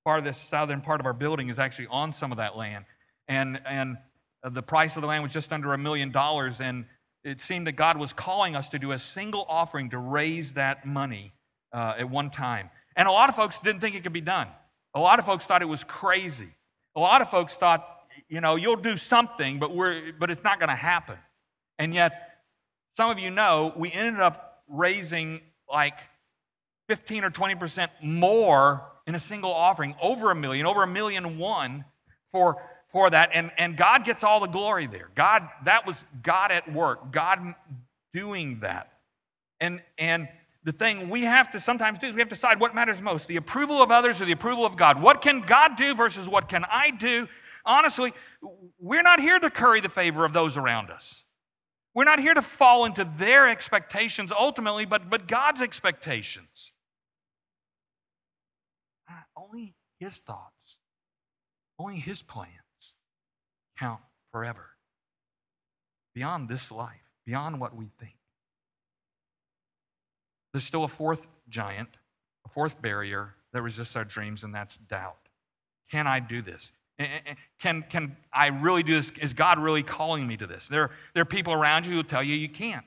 farthest 0.03 0.49
southern 0.49 0.81
part 0.81 1.01
of 1.01 1.07
our 1.07 1.13
building 1.13 1.51
is 1.51 1.59
actually 1.59 1.89
on 1.89 2.15
some 2.15 2.33
of 2.33 2.39
that 2.39 2.57
land. 2.57 2.87
And, 3.29 3.61
and 3.67 3.99
the 4.51 4.63
price 4.63 4.97
of 4.97 5.03
the 5.03 5.09
land 5.09 5.23
was 5.23 5.33
just 5.33 5.53
under 5.53 5.73
a 5.73 5.79
million 5.79 6.11
dollars. 6.11 6.61
And 6.61 6.87
it 7.23 7.41
seemed 7.41 7.67
that 7.67 7.73
God 7.73 7.99
was 7.99 8.13
calling 8.13 8.55
us 8.55 8.69
to 8.71 8.79
do 8.79 8.93
a 8.93 8.99
single 8.99 9.47
offering 9.49 9.91
to 9.91 9.99
raise 9.99 10.53
that 10.53 10.87
money 10.87 11.33
uh, 11.73 11.95
at 11.99 12.11
one 12.11 12.31
time. 12.31 12.71
And 12.97 13.09
a 13.09 13.13
lot 13.13 13.29
of 13.29 13.35
folks 13.35 13.59
didn't 13.59 13.81
think 13.81 13.97
it 13.97 14.03
could 14.03 14.13
be 14.13 14.21
done. 14.21 14.49
A 14.95 15.01
lot 15.01 15.19
of 15.19 15.25
folks 15.25 15.45
thought 15.45 15.63
it 15.63 15.69
was 15.69 15.83
crazy. 15.85 16.55
A 16.95 17.01
lot 17.01 17.23
of 17.23 17.31
folks 17.31 17.55
thought 17.55 17.95
you 18.29 18.41
know, 18.41 18.57
you'll 18.57 18.77
do 18.77 18.97
something, 18.97 19.59
but, 19.59 19.75
we're, 19.75 20.13
but 20.19 20.31
it's 20.31 20.45
not 20.45 20.59
going 20.59 20.71
to 20.71 20.77
happen. 20.77 21.19
And 21.79 21.95
yet, 21.95 22.39
some 22.97 23.11
of 23.11 23.19
you 23.19 23.31
know, 23.31 23.73
we 23.77 23.93
ended 23.93 24.21
up 24.21 24.63
raising 24.69 25.41
like 25.71 25.99
15 26.89 27.25
or 27.25 27.31
20% 27.31 27.89
more 28.03 28.83
in 29.07 29.15
a 29.15 29.21
single 29.21 29.53
offering, 29.53 29.95
over 30.01 30.31
a 30.31 30.35
million, 30.35 30.67
over 30.67 30.83
a 30.83 30.87
million 30.87 31.39
one 31.39 31.85
for, 32.33 32.63
for 32.95 33.11
that. 33.11 33.31
And, 33.35 33.51
and 33.59 33.77
God 33.77 34.05
gets 34.05 34.23
all 34.23 34.39
the 34.39 34.47
glory 34.47 34.87
there. 34.87 35.11
God, 35.17 35.49
that 35.65 35.85
was 35.85 36.03
God 36.23 36.53
at 36.53 36.73
work, 36.73 37.11
God 37.11 37.55
doing 38.15 38.61
that. 38.61 38.93
And, 39.61 39.83
and 39.99 40.29
the 40.63 40.71
thing 40.71 41.11
we 41.11 41.23
have 41.23 41.51
to 41.51 41.61
sometimes 41.61 41.99
do 41.99 42.07
is 42.07 42.15
we 42.15 42.21
have 42.21 42.29
to 42.29 42.37
decide 42.37 42.61
what 42.61 42.73
matters 42.73 43.03
most 43.03 43.27
the 43.27 43.35
approval 43.35 43.83
of 43.83 43.91
others 43.91 44.21
or 44.21 44.27
the 44.27 44.33
approval 44.33 44.65
of 44.65 44.77
God. 44.77 45.03
What 45.03 45.23
can 45.23 45.41
God 45.41 45.77
do 45.77 45.97
versus 45.97 46.29
what 46.29 46.49
can 46.49 46.65
I 46.71 46.93
do? 46.93 47.27
Honestly, 47.67 48.13
we're 48.79 49.03
not 49.03 49.19
here 49.19 49.41
to 49.41 49.51
curry 49.51 49.81
the 49.81 49.89
favor 49.89 50.25
of 50.25 50.33
those 50.33 50.57
around 50.57 50.91
us. 50.91 51.25
We're 51.97 52.05
not 52.05 52.21
here 52.21 52.35
to 52.35 52.43
fall 52.43 52.85
into 52.85 53.05
their 53.19 53.49
expectations 53.49 54.31
ultimately, 54.31 54.87
but, 54.87 55.11
but 55.11 55.27
God's 55.27 55.61
expectations. 55.61 56.71
Ah, 59.11 59.25
only 59.37 59.75
His 59.99 60.19
thoughts, 60.19 60.79
only 61.77 61.99
His 61.99 62.23
plans 62.23 62.64
count 63.79 64.01
forever. 64.31 64.71
Beyond 66.15 66.49
this 66.49 66.71
life, 66.71 67.11
beyond 67.27 67.61
what 67.61 67.75
we 67.75 67.87
think. 67.99 68.17
There's 70.53 70.65
still 70.65 70.85
a 70.85 70.89
fourth 70.89 71.27
giant, 71.49 71.89
a 72.47 72.49
fourth 72.49 72.81
barrier 72.81 73.35
that 73.53 73.63
resists 73.63 73.97
our 73.97 74.05
dreams, 74.05 74.45
and 74.45 74.55
that's 74.55 74.77
doubt. 74.77 75.29
Can 75.91 76.07
I 76.07 76.21
do 76.21 76.43
this? 76.43 76.73
Eh, 76.99 77.05
eh, 77.05 77.19
eh, 77.27 77.35
can, 77.59 77.83
can 77.89 78.17
I 78.33 78.49
really 78.49 78.85
do 78.85 78.95
this? 78.95 79.11
Is 79.21 79.33
God 79.33 79.59
really 79.59 79.83
calling 79.83 80.27
me 80.27 80.37
to 80.37 80.47
this? 80.47 80.69
There, 80.69 80.91
there 81.13 81.23
are 81.23 81.27
people 81.27 81.53
around 81.53 81.87
you 81.87 81.95
who 81.95 82.03
tell 82.05 82.23
you 82.23 82.37
you 82.37 82.49
can't. 82.49 82.85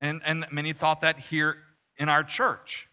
And, 0.00 0.20
and 0.24 0.44
many 0.50 0.74
thought 0.74 1.00
that 1.00 1.18
here 1.18 1.56
in 1.96 2.08
our 2.10 2.22
church. 2.22 2.88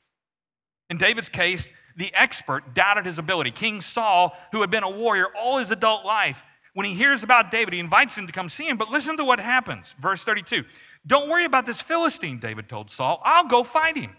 In 0.89 0.97
David's 0.97 1.29
case, 1.29 1.71
the 1.97 2.13
expert 2.13 2.73
doubted 2.73 3.05
his 3.05 3.17
ability. 3.17 3.51
King 3.51 3.81
Saul, 3.81 4.37
who 4.51 4.61
had 4.61 4.71
been 4.71 4.83
a 4.83 4.89
warrior 4.89 5.27
all 5.37 5.57
his 5.57 5.71
adult 5.71 6.05
life, 6.05 6.43
when 6.73 6.85
he 6.85 6.93
hears 6.93 7.23
about 7.23 7.51
David, 7.51 7.73
he 7.73 7.79
invites 7.79 8.17
him 8.17 8.27
to 8.27 8.33
come 8.33 8.49
see 8.49 8.67
him. 8.67 8.77
But 8.77 8.89
listen 8.89 9.17
to 9.17 9.25
what 9.25 9.39
happens. 9.39 9.93
Verse 9.99 10.23
32. 10.23 10.63
Don't 11.05 11.29
worry 11.29 11.45
about 11.45 11.65
this 11.65 11.81
Philistine, 11.81 12.39
David 12.39 12.69
told 12.69 12.89
Saul. 12.89 13.21
I'll 13.23 13.47
go 13.47 13.63
fight 13.63 13.97
him. 13.97 14.15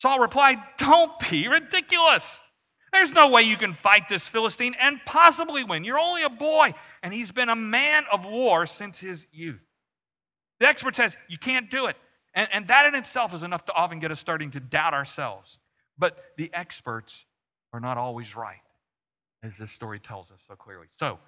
Saul 0.00 0.20
replied, 0.20 0.58
Don't 0.78 1.12
be 1.30 1.48
ridiculous. 1.48 2.40
There's 2.92 3.12
no 3.12 3.28
way 3.28 3.42
you 3.42 3.56
can 3.56 3.74
fight 3.74 4.08
this 4.08 4.26
Philistine 4.26 4.74
and 4.80 5.00
possibly 5.04 5.64
win. 5.64 5.84
You're 5.84 5.98
only 5.98 6.22
a 6.22 6.30
boy, 6.30 6.72
and 7.02 7.12
he's 7.12 7.30
been 7.30 7.50
a 7.50 7.56
man 7.56 8.04
of 8.10 8.24
war 8.24 8.64
since 8.64 8.98
his 8.98 9.26
youth. 9.30 9.66
The 10.60 10.66
expert 10.66 10.96
says 10.96 11.16
you 11.28 11.38
can't 11.38 11.70
do 11.70 11.86
it. 11.86 11.96
And, 12.34 12.48
and 12.52 12.68
that 12.68 12.86
in 12.86 12.94
itself 12.94 13.34
is 13.34 13.42
enough 13.42 13.64
to 13.66 13.74
often 13.74 13.98
get 13.98 14.10
us 14.10 14.20
starting 14.20 14.50
to 14.52 14.60
doubt 14.60 14.94
ourselves. 14.94 15.58
But 15.98 16.16
the 16.36 16.50
experts 16.54 17.26
are 17.72 17.80
not 17.80 17.98
always 17.98 18.36
right, 18.36 18.60
as 19.42 19.58
this 19.58 19.70
story 19.70 19.98
tells 19.98 20.30
us 20.30 20.40
so 20.46 20.54
clearly. 20.54 20.86
So, 20.96 21.18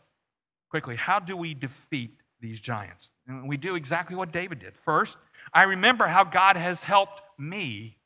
quickly, 0.71 0.97
how 0.97 1.21
do 1.21 1.37
we 1.37 1.55
defeat 1.55 2.21
these 2.41 2.61
giants? 2.61 3.11
And 3.27 3.49
we 3.49 3.57
do 3.57 3.75
exactly 3.75 4.17
what 4.17 4.33
David 4.33 4.59
did. 4.61 4.77
First, 4.77 5.19
I 5.53 5.65
remember 5.65 6.07
how 6.07 6.25
God 6.25 6.57
has 6.57 6.85
helped 6.85 7.23
me 7.39 7.97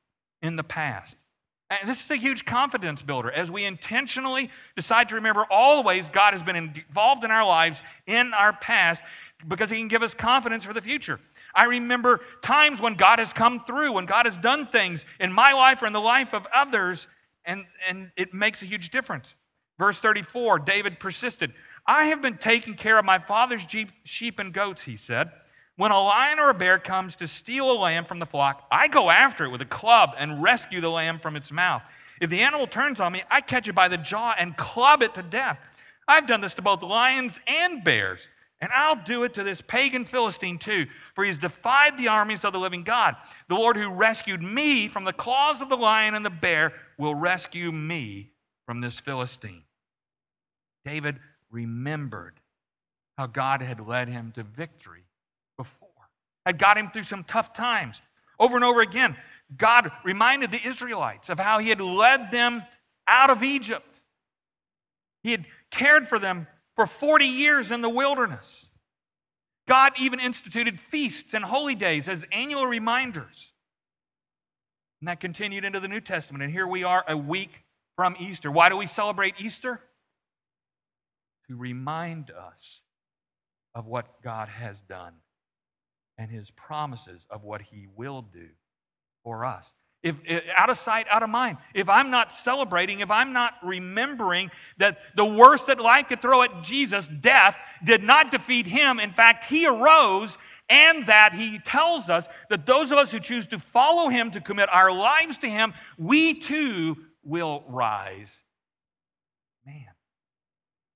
in 0.43 0.57
the 0.57 0.65
past. 0.65 1.17
And 1.71 1.89
this 1.89 2.05
is 2.05 2.11
a 2.11 2.17
huge 2.17 2.45
confidence 2.45 3.03
builder 3.03 3.31
as 3.31 3.51
we 3.51 3.65
intentionally 3.65 4.51
decide 4.77 5.09
to 5.09 5.15
remember 5.15 5.47
all 5.51 5.83
the 5.83 5.87
ways 5.87 6.11
God 6.11 6.35
has 6.35 6.43
been 6.43 6.57
involved 6.57 7.25
in 7.25 7.31
our 7.31 7.47
lives 7.47 7.83
in 8.07 8.35
our 8.35 8.53
past 8.53 9.03
because 9.49 9.71
He 9.71 9.79
can 9.79 9.89
give 9.89 10.03
us 10.03 10.15
confidence 10.15 10.65
for 10.65 10.73
the 10.73 10.83
future. 10.83 11.19
I 11.55 11.65
remember 11.65 12.21
times 12.43 12.81
when 12.81 12.95
God 12.95 13.19
has 13.19 13.33
come 13.33 13.65
through, 13.65 13.93
when 13.93 14.07
God 14.07 14.27
has 14.27 14.37
done 14.37 14.67
things 14.67 15.05
in 15.19 15.33
my 15.33 15.53
life 15.53 15.83
or 15.83 15.87
in 15.87 15.93
the 15.93 16.01
life 16.01 16.35
of 16.35 16.47
others, 16.55 17.09
and, 17.45 17.65
and 17.89 18.11
it 18.17 18.35
makes 18.35 18.63
a 18.63 18.67
huge 18.67 18.91
difference. 18.91 19.35
Verse 19.79 19.99
34 19.99 20.61
David 20.61 21.01
persisted. 21.01 21.53
I 21.87 22.07
have 22.07 22.23
been 22.23 22.39
taking 22.39 22.75
care 22.75 22.99
of 22.99 23.05
my 23.05 23.19
father's 23.19 23.67
sheep 24.05 24.39
and 24.39 24.53
goats, 24.53 24.85
he 24.85 24.97
said. 24.97 25.31
When 25.77 25.91
a 25.91 26.01
lion 26.01 26.39
or 26.39 26.51
a 26.51 26.55
bear 26.55 26.79
comes 26.79 27.17
to 27.17 27.27
steal 27.27 27.71
a 27.71 27.75
lamb 27.75 28.05
from 28.05 28.21
the 28.21 28.27
flock, 28.27 28.67
I 28.71 28.87
go 28.89 29.11
after 29.11 29.45
it 29.45 29.51
with 29.51 29.61
a 29.61 29.67
club 29.67 30.11
and 30.17 30.43
rescue 30.43 30.81
the 30.81 30.89
lamb 30.89 31.19
from 31.19 31.35
its 31.35 31.51
mouth. 31.51 31.83
If 32.21 32.31
the 32.31 32.43
animal 32.43 32.67
turns 32.69 33.01
on 33.01 33.13
me, 33.13 33.23
I 33.29 33.41
catch 33.41 33.67
it 33.67 33.75
by 33.75 33.89
the 33.89 33.99
jaw 33.99 34.35
and 34.39 34.57
club 34.57 35.03
it 35.03 35.15
to 35.15 35.23
death. 35.23 35.59
I've 36.07 36.27
done 36.27 36.41
this 36.41 36.55
to 36.55 36.63
both 36.63 36.83
lions 36.83 37.41
and 37.47 37.83
bears, 37.83 38.29
and 38.61 38.71
I'll 38.73 39.03
do 39.03 39.25
it 39.25 39.35
to 39.35 39.43
this 39.43 39.61
pagan 39.61 40.05
Philistine 40.05 40.59
too, 40.59 40.87
for 41.15 41.25
he's 41.25 41.39
defied 41.39 41.99
the 41.99 42.09
armies 42.09 42.45
of 42.45 42.53
the 42.53 42.61
living 42.61 42.85
God. 42.85 43.17
The 43.49 43.57
Lord 43.57 43.77
who 43.77 43.91
rescued 43.91 44.43
me 44.43 44.87
from 44.87 45.05
the 45.05 45.13
claws 45.13 45.61
of 45.61 45.69
the 45.69 45.77
lion 45.77 46.15
and 46.15 46.25
the 46.25 46.31
bear 46.31 46.73
will 46.99 47.17
rescue 47.17 47.73
me 47.73 48.31
from 48.65 48.81
this 48.81 49.01
Philistine. 49.01 49.64
David 50.85 51.19
remembered 51.51 52.35
how 53.17 53.27
God 53.27 53.63
had 53.63 53.81
led 53.81 54.09
him 54.09 54.33
to 54.33 54.43
victory 54.43 55.05
before, 55.57 55.89
had 56.45 56.59
got 56.59 56.77
him 56.77 56.91
through 56.91 57.05
some 57.05 57.25
tough 57.25 57.53
times. 57.53 58.03
Over 58.39 58.57
and 58.57 58.65
over 58.65 58.81
again, 58.81 59.17
God 59.57 59.91
reminded 60.05 60.51
the 60.51 60.61
Israelites 60.67 61.29
of 61.29 61.39
how 61.39 61.59
he 61.59 61.69
had 61.69 61.81
led 61.81 62.31
them 62.31 62.65
out 63.07 63.31
of 63.31 63.43
Egypt. 63.43 64.01
He 65.23 65.31
had 65.31 65.45
cared 65.71 66.09
for 66.09 66.19
them 66.19 66.47
for 66.75 66.87
40 66.87 67.25
years 67.25 67.71
in 67.71 67.83
the 67.83 67.89
wilderness. 67.89 68.69
God 69.67 69.93
even 69.99 70.21
instituted 70.21 70.81
feasts 70.81 71.33
and 71.33 71.45
holy 71.45 71.75
days 71.75 72.09
as 72.09 72.27
annual 72.33 72.67
reminders. 72.67 73.53
And 75.01 75.09
that 75.09 75.21
continued 75.21 75.65
into 75.65 75.81
the 75.81 75.89
New 75.89 76.01
Testament. 76.01 76.43
And 76.43 76.53
here 76.53 76.67
we 76.67 76.85
are 76.85 77.05
a 77.09 77.17
week 77.17 77.65
from 77.97 78.17
Easter. 78.19 78.51
Why 78.51 78.69
do 78.69 78.77
we 78.77 78.87
celebrate 78.87 79.41
Easter? 79.41 79.81
To 81.49 81.57
remind 81.57 82.31
us 82.31 82.83
of 83.75 83.87
what 83.87 84.23
God 84.23 84.49
has 84.49 84.81
done 84.81 85.15
and 86.17 86.31
his 86.31 86.51
promises 86.51 87.27
of 87.29 87.43
what 87.43 87.61
he 87.61 87.87
will 87.95 88.23
do 88.23 88.49
for 89.23 89.45
us. 89.45 89.75
If, 90.03 90.21
if, 90.27 90.45
out 90.55 90.69
of 90.69 90.77
sight, 90.77 91.07
out 91.11 91.23
of 91.23 91.31
mind. 91.31 91.57
If 91.75 91.89
I'm 91.89 92.11
not 92.11 92.31
celebrating, 92.31 93.01
if 93.01 93.11
I'm 93.11 93.33
not 93.33 93.55
remembering 93.63 94.51
that 94.77 94.99
the 95.17 95.25
worst 95.25 95.67
that 95.69 95.81
life 95.81 96.09
could 96.09 96.21
throw 96.21 96.43
at 96.43 96.63
Jesus, 96.63 97.09
death, 97.09 97.59
did 97.83 98.03
not 98.03 98.31
defeat 98.31 98.67
him. 98.67 99.01
In 99.01 99.13
fact, 99.13 99.47
he 99.47 99.67
arose, 99.67 100.37
and 100.69 101.07
that 101.07 101.33
he 101.33 101.59
tells 101.59 102.11
us 102.11 102.29
that 102.51 102.67
those 102.67 102.93
of 102.93 102.99
us 102.99 103.13
who 103.13 103.19
choose 103.19 103.47
to 103.49 103.59
follow 103.59 104.11
him, 104.11 104.31
to 104.33 104.43
commit 104.43 104.69
our 104.71 104.93
lives 104.93 105.39
to 105.39 105.49
him, 105.49 105.73
we 105.97 106.39
too 106.39 106.97
will 107.23 107.65
rise. 107.67 108.44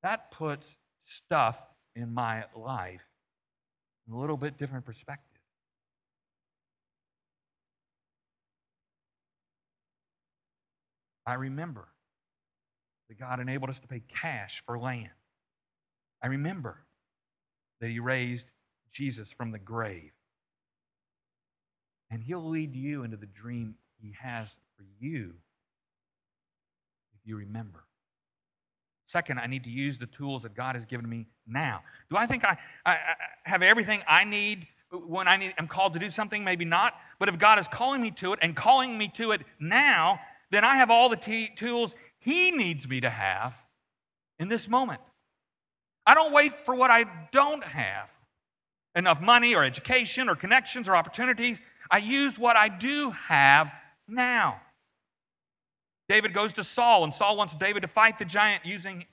That 0.02 0.30
puts 0.30 0.74
stuff 1.04 1.66
in 1.94 2.14
my 2.14 2.44
life 2.54 3.04
in 4.06 4.14
a 4.14 4.18
little 4.18 4.36
bit 4.36 4.56
different 4.56 4.84
perspective. 4.84 5.40
I 11.26 11.34
remember 11.34 11.88
that 13.08 13.18
God 13.18 13.40
enabled 13.40 13.70
us 13.70 13.80
to 13.80 13.88
pay 13.88 14.00
cash 14.08 14.62
for 14.64 14.78
land. 14.78 15.10
I 16.22 16.28
remember 16.28 16.78
that 17.80 17.90
He 17.90 18.00
raised 18.00 18.46
Jesus 18.92 19.28
from 19.30 19.50
the 19.50 19.58
grave. 19.58 20.12
And 22.10 22.22
He'll 22.22 22.48
lead 22.48 22.74
you 22.74 23.02
into 23.04 23.18
the 23.18 23.26
dream 23.26 23.74
He 24.00 24.14
has 24.18 24.56
for 24.76 24.84
you 24.98 25.34
if 27.14 27.20
you 27.26 27.36
remember. 27.36 27.84
Second, 29.08 29.38
I 29.38 29.46
need 29.46 29.64
to 29.64 29.70
use 29.70 29.96
the 29.96 30.06
tools 30.06 30.42
that 30.42 30.54
God 30.54 30.74
has 30.74 30.84
given 30.84 31.08
me 31.08 31.28
now. 31.46 31.80
Do 32.10 32.18
I 32.18 32.26
think 32.26 32.44
I, 32.44 32.58
I, 32.84 32.92
I 32.92 33.14
have 33.44 33.62
everything 33.62 34.02
I 34.06 34.24
need 34.24 34.66
when 34.92 35.26
I 35.26 35.38
need, 35.38 35.54
I'm 35.58 35.66
called 35.66 35.94
to 35.94 35.98
do 35.98 36.10
something? 36.10 36.44
Maybe 36.44 36.66
not. 36.66 36.92
But 37.18 37.30
if 37.30 37.38
God 37.38 37.58
is 37.58 37.66
calling 37.68 38.02
me 38.02 38.10
to 38.12 38.34
it 38.34 38.38
and 38.42 38.54
calling 38.54 38.98
me 38.98 39.08
to 39.14 39.32
it 39.32 39.40
now, 39.58 40.20
then 40.50 40.62
I 40.62 40.76
have 40.76 40.90
all 40.90 41.08
the 41.08 41.16
t- 41.16 41.48
tools 41.56 41.94
He 42.18 42.50
needs 42.50 42.86
me 42.86 43.00
to 43.00 43.08
have 43.08 43.64
in 44.38 44.48
this 44.48 44.68
moment. 44.68 45.00
I 46.06 46.12
don't 46.12 46.32
wait 46.32 46.52
for 46.66 46.74
what 46.74 46.90
I 46.90 47.06
don't 47.32 47.64
have 47.64 48.10
enough 48.94 49.22
money 49.22 49.54
or 49.54 49.64
education 49.64 50.28
or 50.28 50.36
connections 50.36 50.86
or 50.86 50.94
opportunities. 50.94 51.62
I 51.90 51.96
use 51.98 52.38
what 52.38 52.56
I 52.56 52.68
do 52.68 53.12
have 53.12 53.72
now. 54.06 54.60
David 56.08 56.32
goes 56.32 56.54
to 56.54 56.64
Saul, 56.64 57.04
and 57.04 57.12
Saul 57.12 57.36
wants 57.36 57.54
David 57.54 57.80
to 57.80 57.88
fight 57.88 58.18
the 58.18 58.24
giant 58.24 58.64
using 58.64 59.04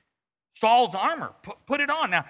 Saul's 0.54 0.96
armor. 0.96 1.34
Put, 1.44 1.58
put 1.66 1.82
it 1.82 1.90
on. 1.90 2.10
Now, 2.10 2.26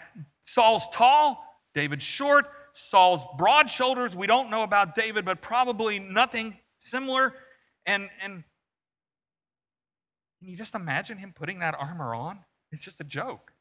Saul's 0.45 0.87
tall, 0.91 1.43
David's 1.73 2.03
short. 2.03 2.47
Saul's 2.73 3.21
broad 3.37 3.69
shoulders. 3.69 4.15
We 4.15 4.27
don't 4.27 4.49
know 4.49 4.63
about 4.63 4.95
David, 4.95 5.23
but 5.23 5.41
probably 5.41 5.99
nothing 5.99 6.57
similar. 6.79 7.33
And, 7.85 8.09
and 8.21 8.43
can 10.39 10.49
you 10.49 10.57
just 10.57 10.75
imagine 10.75 11.17
him 11.17 11.31
putting 11.33 11.59
that 11.59 11.75
armor 11.79 12.13
on? 12.13 12.39
It's 12.71 12.83
just 12.83 12.99
a 12.99 13.05
joke. 13.05 13.53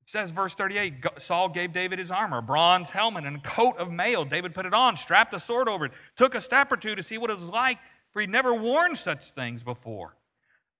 It 0.00 0.08
says, 0.08 0.30
verse 0.30 0.54
38 0.54 0.94
Saul 1.18 1.48
gave 1.48 1.72
David 1.72 1.98
his 1.98 2.10
armor, 2.10 2.40
bronze 2.40 2.90
helmet, 2.90 3.24
and 3.24 3.42
coat 3.42 3.76
of 3.76 3.92
mail. 3.92 4.24
David 4.24 4.54
put 4.54 4.64
it 4.64 4.72
on, 4.72 4.96
strapped 4.96 5.34
a 5.34 5.40
sword 5.40 5.68
over 5.68 5.86
it, 5.86 5.92
took 6.16 6.34
a 6.34 6.40
step 6.40 6.72
or 6.72 6.76
two 6.76 6.94
to 6.94 7.02
see 7.02 7.18
what 7.18 7.30
it 7.30 7.34
was 7.34 7.48
like 7.48 7.78
for 8.16 8.22
he'd 8.22 8.30
never 8.30 8.54
worn 8.54 8.96
such 8.96 9.32
things 9.32 9.62
before. 9.62 10.16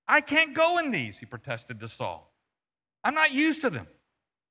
I 0.09 0.22
can't 0.22 0.55
go 0.55 0.79
in 0.79 0.90
these, 0.90 1.18
he 1.18 1.27
protested 1.27 1.79
to 1.81 1.87
Saul. 1.87 2.33
I'm 3.05 3.14
not 3.14 3.35
used 3.35 3.61
to 3.61 3.68
them. 3.68 3.88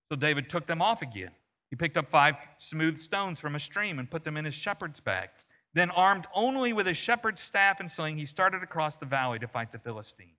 So 0.07 0.15
David 0.15 0.51
took 0.51 0.67
them 0.67 0.83
off 0.83 1.01
again. 1.01 1.31
He 1.71 1.75
picked 1.75 1.97
up 1.97 2.07
five 2.07 2.35
smooth 2.59 2.99
stones 2.99 3.39
from 3.39 3.55
a 3.55 3.59
stream 3.59 3.97
and 3.97 4.11
put 4.11 4.23
them 4.23 4.37
in 4.37 4.45
his 4.45 4.53
shepherd's 4.53 4.99
bag. 4.99 5.29
Then, 5.73 5.89
armed 5.89 6.27
only 6.35 6.73
with 6.73 6.85
his 6.85 6.97
shepherd's 6.97 7.41
staff 7.41 7.79
and 7.79 7.89
sling, 7.89 8.17
he 8.17 8.27
started 8.27 8.61
across 8.61 8.97
the 8.97 9.07
valley 9.07 9.39
to 9.39 9.47
fight 9.47 9.71
the 9.71 9.79
Philistine. 9.79 10.35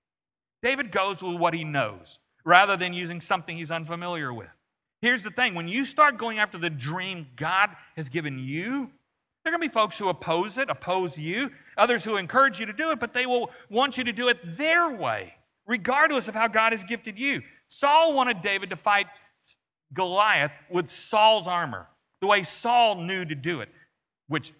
David 0.62 0.92
goes 0.92 1.20
with 1.20 1.40
what 1.40 1.52
he 1.52 1.64
knows 1.64 2.20
rather 2.44 2.76
than 2.76 2.94
using 2.94 3.20
something 3.20 3.56
he's 3.56 3.72
unfamiliar 3.72 4.32
with. 4.32 4.54
Here's 5.02 5.24
the 5.24 5.32
thing 5.32 5.56
when 5.56 5.66
you 5.66 5.84
start 5.84 6.16
going 6.16 6.38
after 6.38 6.58
the 6.58 6.70
dream 6.70 7.26
God 7.34 7.70
has 7.96 8.08
given 8.08 8.38
you, 8.38 8.92
there 9.42 9.52
are 9.52 9.58
going 9.58 9.68
to 9.68 9.68
be 9.68 9.80
folks 9.80 9.98
who 9.98 10.08
oppose 10.08 10.58
it, 10.58 10.70
oppose 10.70 11.18
you, 11.18 11.50
others 11.76 12.04
who 12.04 12.16
encourage 12.16 12.60
you 12.60 12.66
to 12.66 12.72
do 12.72 12.90
it, 12.90 13.00
but 13.00 13.12
they 13.12 13.26
will 13.26 13.50
want 13.68 13.98
you 13.98 14.04
to 14.04 14.12
do 14.12 14.28
it 14.28 14.38
their 14.56 14.94
way, 14.94 15.34
regardless 15.66 16.28
of 16.28 16.34
how 16.34 16.48
God 16.48 16.72
has 16.72 16.84
gifted 16.84 17.18
you. 17.18 17.42
Saul 17.68 18.14
wanted 18.14 18.40
David 18.40 18.70
to 18.70 18.76
fight 18.76 19.06
Goliath 19.92 20.52
with 20.70 20.90
Saul's 20.90 21.46
armor, 21.46 21.88
the 22.20 22.26
way 22.26 22.42
Saul 22.42 22.96
knew 22.96 23.24
to 23.24 23.34
do 23.34 23.60
it, 23.60 23.68
which 24.28 24.52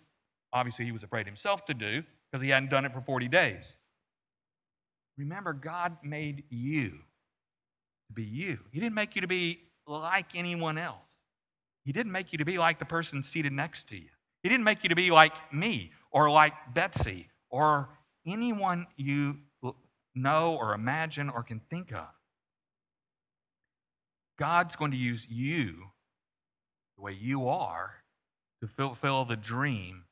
obviously 0.52 0.84
he 0.84 0.92
was 0.92 1.02
afraid 1.02 1.26
himself 1.26 1.64
to 1.66 1.74
do 1.74 2.02
because 2.30 2.42
he 2.42 2.50
hadn't 2.50 2.70
done 2.70 2.84
it 2.84 2.92
for 2.92 3.00
40 3.00 3.28
days. 3.28 3.76
Remember, 5.18 5.52
God 5.52 5.96
made 6.02 6.44
you 6.50 6.90
to 6.90 8.12
be 8.14 8.24
you. 8.24 8.58
He 8.70 8.80
didn't 8.80 8.94
make 8.94 9.14
you 9.14 9.22
to 9.22 9.26
be 9.26 9.60
like 9.86 10.34
anyone 10.34 10.78
else. 10.78 10.98
He 11.84 11.92
didn't 11.92 12.12
make 12.12 12.32
you 12.32 12.38
to 12.38 12.44
be 12.44 12.58
like 12.58 12.78
the 12.78 12.84
person 12.84 13.22
seated 13.22 13.52
next 13.52 13.88
to 13.88 13.96
you. 13.96 14.08
He 14.42 14.48
didn't 14.48 14.64
make 14.64 14.82
you 14.82 14.88
to 14.90 14.96
be 14.96 15.10
like 15.10 15.34
me 15.52 15.92
or 16.16 16.30
like 16.30 16.54
Betsy 16.72 17.28
or 17.50 17.90
anyone 18.26 18.86
you 18.96 19.36
know 20.14 20.56
or 20.56 20.72
imagine 20.72 21.28
or 21.28 21.42
can 21.42 21.60
think 21.60 21.92
of. 21.92 22.08
God's 24.38 24.76
going 24.76 24.92
to 24.92 24.96
use 24.96 25.26
you 25.28 25.90
the 26.96 27.02
way 27.02 27.12
you 27.12 27.46
are 27.46 27.96
to 28.62 28.66
fulfill 28.66 29.26
the 29.26 29.36
dream 29.36 30.04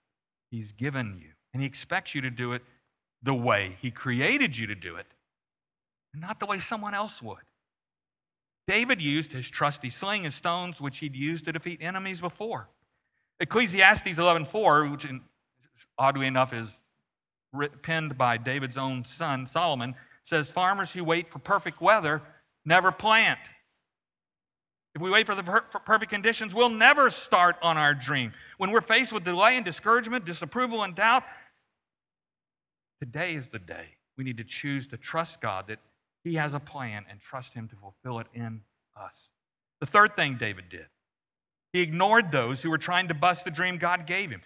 He's 0.51 0.73
given 0.73 1.17
you. 1.19 1.31
And 1.55 1.63
He 1.63 1.67
expects 1.67 2.15
you 2.15 2.21
to 2.21 2.31
do 2.31 2.53
it 2.53 2.63
the 3.23 3.35
way 3.35 3.79
He 3.81 3.91
created 3.91 4.59
you 4.59 4.67
to 4.67 4.75
do 4.75 4.97
it, 4.97 5.07
not 6.13 6.39
the 6.39 6.45
way 6.45 6.59
someone 6.59 6.93
else 6.93 7.23
would. 7.23 7.39
David 8.67 9.01
used 9.01 9.33
his 9.33 9.49
trusty 9.49 9.91
sling 9.91 10.25
and 10.25 10.33
stones, 10.35 10.81
which 10.81 10.99
he'd 10.99 11.17
used 11.17 11.47
to 11.47 11.53
defeat 11.53 11.83
enemies 11.83 12.21
before. 12.21 12.69
Ecclesiastes 13.41 14.19
11:4, 14.19 14.91
which 14.91 15.07
oddly 15.99 16.27
enough 16.27 16.53
is 16.53 16.77
penned 17.83 18.19
by 18.19 18.37
David's 18.37 18.77
own 18.77 19.05
son 19.05 19.47
Solomon, 19.47 19.95
says 20.25 20.51
farmers 20.51 20.93
who 20.93 21.05
wait 21.05 21.29
for 21.29 21.39
perfect 21.39 21.81
weather 21.81 22.23
never 22.65 22.91
plant. 22.91 23.39
If 24.95 25.03
we 25.03 25.11
wait 25.11 25.27
for 25.27 25.35
the 25.35 25.43
per- 25.43 25.65
for 25.69 25.81
perfect 25.81 26.11
conditions, 26.11 26.55
we'll 26.55 26.69
never 26.69 27.11
start 27.11 27.57
on 27.63 27.77
our 27.77 27.95
dream. 27.95 28.33
When 28.59 28.71
we're 28.71 28.81
faced 28.81 29.13
with 29.13 29.25
delay 29.25 29.57
and 29.57 29.65
discouragement, 29.65 30.25
disapproval 30.25 30.83
and 30.83 30.95
doubt, 30.95 31.25
today 33.01 33.35
is 33.35 33.49
the 33.49 33.59
day. 33.59 33.97
We 34.17 34.25
need 34.25 34.37
to 34.37 34.45
choose 34.45 34.87
to 34.89 34.97
trust 34.97 35.41
God 35.41 35.67
that 35.67 35.81
He 36.23 36.35
has 36.35 36.55
a 36.55 36.61
plan 36.61 37.05
and 37.11 37.21
trust 37.21 37.55
Him 37.55 37.69
to 37.69 37.77
fulfill 37.77 38.21
it 38.21 38.29
in 38.33 38.63
us. 38.97 39.33
The 39.81 39.87
third 39.87 40.15
thing 40.17 40.37
David 40.37 40.69
did, 40.69 40.87
he 41.73 41.81
ignored 41.81 42.31
those 42.31 42.63
who 42.63 42.71
were 42.71 42.79
trying 42.79 43.09
to 43.09 43.15
bust 43.15 43.45
the 43.45 43.51
dream 43.51 43.79
God 43.79 44.07
gave 44.07 44.31
him. 44.31 44.43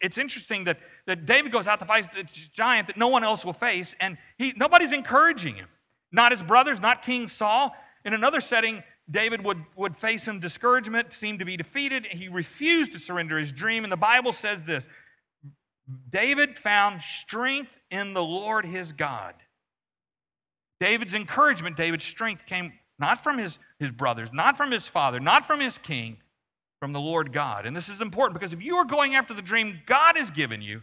It's 0.00 0.18
interesting 0.18 0.64
that, 0.64 0.78
that 1.06 1.26
David 1.26 1.52
goes 1.52 1.66
out 1.66 1.78
to 1.78 1.84
fight 1.84 2.12
the 2.12 2.24
giant 2.52 2.88
that 2.88 2.96
no 2.96 3.08
one 3.08 3.22
else 3.22 3.44
will 3.44 3.52
face, 3.52 3.94
and 4.00 4.18
he, 4.36 4.52
nobody's 4.56 4.92
encouraging 4.92 5.54
him. 5.54 5.68
Not 6.10 6.32
his 6.32 6.42
brothers, 6.42 6.80
not 6.80 7.02
King 7.02 7.28
Saul. 7.28 7.74
In 8.04 8.14
another 8.14 8.40
setting, 8.40 8.82
David 9.10 9.44
would, 9.44 9.64
would 9.76 9.96
face 9.96 10.24
some 10.24 10.40
discouragement, 10.40 11.12
seem 11.12 11.38
to 11.38 11.44
be 11.44 11.56
defeated. 11.56 12.06
And 12.10 12.18
he 12.18 12.28
refused 12.28 12.92
to 12.92 12.98
surrender 12.98 13.38
his 13.38 13.52
dream. 13.52 13.82
And 13.82 13.92
the 13.92 13.96
Bible 13.96 14.32
says 14.32 14.64
this 14.64 14.88
David 16.10 16.56
found 16.56 17.02
strength 17.02 17.78
in 17.90 18.14
the 18.14 18.22
Lord 18.22 18.64
his 18.64 18.92
God. 18.92 19.34
David's 20.80 21.14
encouragement, 21.14 21.76
David's 21.76 22.04
strength 22.04 22.46
came 22.46 22.72
not 22.98 23.22
from 23.22 23.38
his, 23.38 23.58
his 23.78 23.90
brothers, 23.90 24.30
not 24.32 24.56
from 24.56 24.70
his 24.70 24.86
father, 24.86 25.18
not 25.18 25.44
from 25.44 25.60
his 25.60 25.78
king, 25.78 26.18
from 26.84 26.92
the 26.92 27.00
Lord 27.00 27.32
God. 27.32 27.64
And 27.64 27.74
this 27.74 27.88
is 27.88 28.02
important 28.02 28.38
because 28.38 28.52
if 28.52 28.62
you 28.62 28.76
are 28.76 28.84
going 28.84 29.14
after 29.14 29.32
the 29.32 29.40
dream 29.40 29.80
God 29.86 30.18
has 30.18 30.30
given 30.30 30.60
you, 30.60 30.82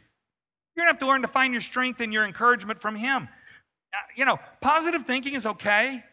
you're 0.76 0.84
going 0.84 0.88
to 0.88 0.94
have 0.94 0.98
to 0.98 1.06
learn 1.06 1.22
to 1.22 1.28
find 1.28 1.54
your 1.54 1.62
strength 1.62 2.02
and 2.02 2.12
your 2.12 2.26
encouragement 2.26 2.82
from 2.82 2.96
Him. 2.96 3.30
Uh, 3.94 3.98
you 4.18 4.26
know, 4.26 4.40
positive 4.62 5.04
thinking 5.04 5.36
is 5.36 5.46
okay. 5.46 6.04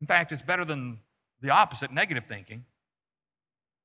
In 0.00 0.08
fact, 0.08 0.32
it's 0.32 0.42
better 0.42 0.64
than 0.64 0.98
the 1.40 1.50
opposite, 1.50 1.92
negative 1.92 2.26
thinking. 2.26 2.64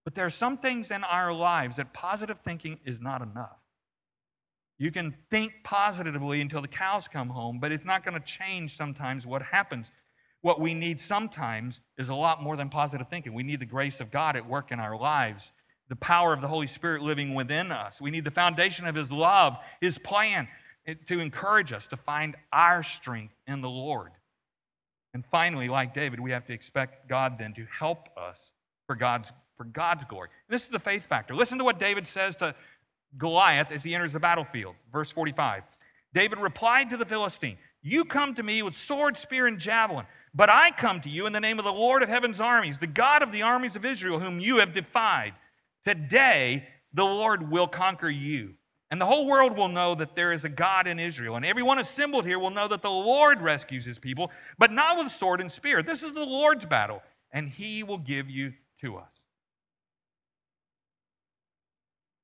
But 0.05 0.15
there 0.15 0.25
are 0.25 0.31
some 0.31 0.57
things 0.57 0.89
in 0.89 1.03
our 1.03 1.31
lives 1.31 1.75
that 1.75 1.93
positive 1.93 2.39
thinking 2.39 2.79
is 2.83 2.99
not 2.99 3.21
enough. 3.21 3.59
You 4.79 4.89
can 4.89 5.13
think 5.29 5.61
positively 5.63 6.41
until 6.41 6.63
the 6.63 6.67
cows 6.67 7.07
come 7.07 7.29
home, 7.29 7.59
but 7.59 7.71
it's 7.71 7.85
not 7.85 8.03
going 8.03 8.19
to 8.19 8.25
change 8.25 8.75
sometimes 8.75 9.27
what 9.27 9.43
happens. 9.43 9.91
What 10.41 10.59
we 10.59 10.73
need 10.73 11.01
sometimes 11.01 11.81
is 11.97 12.09
a 12.09 12.15
lot 12.15 12.41
more 12.41 12.55
than 12.55 12.69
positive 12.69 13.07
thinking. 13.09 13.33
We 13.33 13.43
need 13.43 13.59
the 13.59 13.65
grace 13.65 13.99
of 13.99 14.11
God 14.11 14.35
at 14.35 14.47
work 14.47 14.71
in 14.71 14.79
our 14.79 14.97
lives, 14.97 15.51
the 15.89 15.95
power 15.95 16.31
of 16.31 16.41
the 16.41 16.47
Holy 16.47 16.67
Spirit 16.67 17.01
living 17.01 17.33
within 17.33 17.71
us. 17.71 17.99
We 17.99 18.11
need 18.11 18.23
the 18.23 18.31
foundation 18.31 18.87
of 18.87 18.95
His 18.95 19.11
love, 19.11 19.57
His 19.81 19.97
plan 19.97 20.47
eh, 20.87 20.95
to 21.07 21.19
encourage 21.19 21.73
us 21.73 21.87
to 21.87 21.97
find 21.97 22.35
our 22.53 22.83
strength 22.83 23.33
in 23.47 23.61
the 23.61 23.69
Lord. 23.69 24.11
And 25.13 25.25
finally, 25.25 25.67
like 25.67 25.93
David, 25.93 26.19
we 26.19 26.31
have 26.31 26.45
to 26.45 26.53
expect 26.53 27.09
God 27.09 27.37
then 27.37 27.53
to 27.53 27.65
help 27.65 28.09
us 28.17 28.53
for 28.85 28.95
God's, 28.95 29.33
for 29.57 29.63
God's 29.63 30.05
glory. 30.05 30.29
This 30.47 30.63
is 30.63 30.69
the 30.69 30.79
faith 30.79 31.05
factor. 31.05 31.35
Listen 31.35 31.57
to 31.57 31.63
what 31.63 31.79
David 31.79 32.07
says 32.07 32.35
to 32.37 32.55
Goliath 33.17 33.71
as 33.71 33.83
he 33.83 33.95
enters 33.95 34.13
the 34.13 34.19
battlefield. 34.19 34.75
Verse 34.91 35.11
45. 35.11 35.63
David 36.13 36.39
replied 36.39 36.91
to 36.91 36.97
the 36.97 37.05
Philistine, 37.05 37.57
You 37.81 38.05
come 38.05 38.35
to 38.35 38.43
me 38.43 38.61
with 38.61 38.75
sword, 38.75 39.17
spear, 39.17 39.47
and 39.47 39.59
javelin, 39.59 40.05
but 40.33 40.49
I 40.49 40.71
come 40.71 41.01
to 41.01 41.09
you 41.09 41.25
in 41.25 41.33
the 41.33 41.39
name 41.39 41.59
of 41.59 41.65
the 41.65 41.73
Lord 41.73 42.03
of 42.03 42.09
heaven's 42.09 42.39
armies, 42.39 42.77
the 42.77 42.87
God 42.87 43.23
of 43.23 43.31
the 43.31 43.41
armies 43.41 43.75
of 43.75 43.85
Israel, 43.85 44.19
whom 44.19 44.39
you 44.39 44.57
have 44.57 44.73
defied. 44.73 45.33
Today, 45.85 46.67
the 46.93 47.05
Lord 47.05 47.49
will 47.49 47.67
conquer 47.67 48.09
you 48.09 48.55
and 48.91 48.99
the 48.99 49.05
whole 49.05 49.27
world 49.27 49.55
will 49.55 49.67
know 49.67 49.93
that 49.95 50.15
there 50.15 50.31
is 50.31 50.45
a 50.45 50.49
God 50.49 50.87
in 50.87 50.99
Israel. 50.99 51.35
And 51.35 51.45
everyone 51.45 51.77
assembled 51.77 52.25
here 52.25 52.39
will 52.39 52.49
know 52.49 52.67
that 52.67 52.81
the 52.81 52.89
Lord 52.89 53.41
rescues 53.41 53.85
his 53.85 53.99
people, 53.99 54.31
but 54.57 54.71
not 54.71 54.97
with 54.97 55.11
sword 55.11 55.41
and 55.41 55.51
spear. 55.51 55.83
This 55.83 56.01
is 56.01 56.13
the 56.13 56.25
Lord's 56.25 56.65
battle, 56.65 57.03
and 57.31 57.47
he 57.47 57.83
will 57.83 57.99
give 57.99 58.29
you 58.29 58.53
to 58.81 58.97
us. 58.97 59.11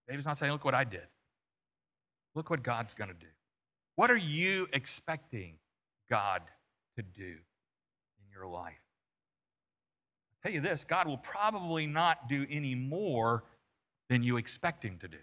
David's 0.07 0.25
not 0.25 0.37
saying, 0.37 0.51
Look 0.51 0.65
what 0.65 0.75
I 0.75 0.83
did. 0.83 1.05
Look 2.33 2.49
what 2.49 2.63
God's 2.63 2.93
going 2.95 3.09
to 3.09 3.13
do. 3.13 3.27
What 3.95 4.11
are 4.11 4.17
you 4.17 4.67
expecting 4.73 5.55
God 6.09 6.41
to 6.97 7.03
do 7.03 7.23
in 7.23 8.29
your 8.33 8.47
life? 8.47 8.73
I'll 10.33 10.43
tell 10.43 10.51
you 10.51 10.61
this 10.61 10.83
God 10.83 11.07
will 11.07 11.17
probably 11.17 11.87
not 11.87 12.27
do 12.29 12.45
any 12.49 12.75
more 12.75 13.43
than 14.09 14.23
you 14.23 14.37
expect 14.37 14.83
him 14.83 14.97
to 14.99 15.07
do. 15.07 15.17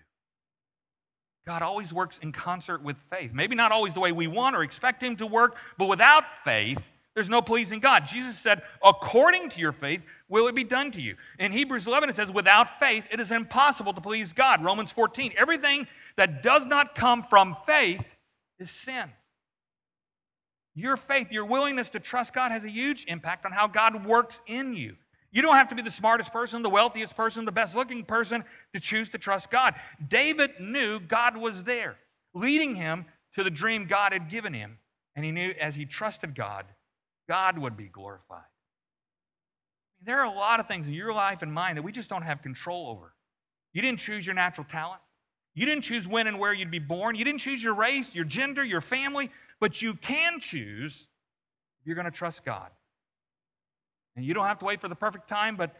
God 1.46 1.62
always 1.62 1.92
works 1.92 2.18
in 2.18 2.32
concert 2.32 2.82
with 2.82 2.96
faith. 3.10 3.32
Maybe 3.32 3.56
not 3.56 3.72
always 3.72 3.94
the 3.94 4.00
way 4.00 4.12
we 4.12 4.28
want 4.28 4.54
or 4.54 4.62
expect 4.62 5.02
Him 5.02 5.16
to 5.16 5.26
work, 5.26 5.56
but 5.76 5.88
without 5.88 6.44
faith, 6.44 6.90
there's 7.14 7.28
no 7.28 7.42
pleasing 7.42 7.80
God. 7.80 8.06
Jesus 8.06 8.38
said, 8.38 8.62
according 8.82 9.50
to 9.50 9.60
your 9.60 9.72
faith, 9.72 10.04
will 10.28 10.46
it 10.46 10.54
be 10.54 10.64
done 10.64 10.92
to 10.92 11.00
you. 11.00 11.16
In 11.38 11.52
Hebrews 11.52 11.86
11, 11.86 12.10
it 12.10 12.16
says, 12.16 12.30
without 12.30 12.78
faith, 12.78 13.06
it 13.10 13.20
is 13.20 13.30
impossible 13.30 13.92
to 13.92 14.00
please 14.00 14.32
God. 14.32 14.64
Romans 14.64 14.92
14, 14.92 15.32
everything 15.36 15.86
that 16.16 16.42
does 16.42 16.64
not 16.64 16.94
come 16.94 17.22
from 17.22 17.56
faith 17.66 18.11
is 18.62 18.70
sin. 18.70 19.10
Your 20.74 20.96
faith, 20.96 21.30
your 21.32 21.44
willingness 21.44 21.90
to 21.90 22.00
trust 22.00 22.32
God 22.32 22.50
has 22.50 22.64
a 22.64 22.70
huge 22.70 23.04
impact 23.06 23.44
on 23.44 23.52
how 23.52 23.66
God 23.66 24.06
works 24.06 24.40
in 24.46 24.74
you. 24.74 24.96
You 25.30 25.42
don't 25.42 25.54
have 25.54 25.68
to 25.68 25.74
be 25.74 25.82
the 25.82 25.90
smartest 25.90 26.32
person, 26.32 26.62
the 26.62 26.70
wealthiest 26.70 27.16
person, 27.16 27.44
the 27.44 27.52
best 27.52 27.74
looking 27.74 28.04
person 28.04 28.44
to 28.74 28.80
choose 28.80 29.10
to 29.10 29.18
trust 29.18 29.50
God. 29.50 29.74
David 30.06 30.52
knew 30.60 31.00
God 31.00 31.36
was 31.36 31.64
there, 31.64 31.96
leading 32.34 32.74
him 32.74 33.06
to 33.34 33.42
the 33.42 33.50
dream 33.50 33.86
God 33.86 34.12
had 34.12 34.28
given 34.28 34.52
him. 34.52 34.78
And 35.14 35.24
he 35.24 35.30
knew 35.30 35.52
as 35.60 35.74
he 35.74 35.84
trusted 35.84 36.34
God, 36.34 36.66
God 37.28 37.58
would 37.58 37.76
be 37.76 37.88
glorified. 37.88 38.44
There 40.02 40.20
are 40.20 40.26
a 40.26 40.34
lot 40.34 40.58
of 40.60 40.66
things 40.66 40.86
in 40.86 40.92
your 40.92 41.12
life 41.12 41.42
and 41.42 41.52
mine 41.52 41.76
that 41.76 41.82
we 41.82 41.92
just 41.92 42.10
don't 42.10 42.22
have 42.22 42.42
control 42.42 42.88
over. 42.88 43.14
You 43.72 43.82
didn't 43.82 44.00
choose 44.00 44.26
your 44.26 44.34
natural 44.34 44.66
talent. 44.66 45.00
You 45.54 45.66
didn't 45.66 45.82
choose 45.82 46.08
when 46.08 46.26
and 46.26 46.38
where 46.38 46.52
you'd 46.52 46.70
be 46.70 46.78
born. 46.78 47.14
You 47.14 47.24
didn't 47.24 47.40
choose 47.40 47.62
your 47.62 47.74
race, 47.74 48.14
your 48.14 48.24
gender, 48.24 48.64
your 48.64 48.80
family, 48.80 49.30
but 49.60 49.82
you 49.82 49.94
can 49.94 50.40
choose 50.40 51.08
if 51.80 51.86
you're 51.86 51.96
going 51.96 52.06
to 52.06 52.10
trust 52.10 52.44
God. 52.44 52.70
And 54.16 54.24
you 54.24 54.34
don't 54.34 54.46
have 54.46 54.58
to 54.60 54.64
wait 54.64 54.80
for 54.80 54.88
the 54.88 54.94
perfect 54.94 55.28
time, 55.28 55.56
but, 55.56 55.74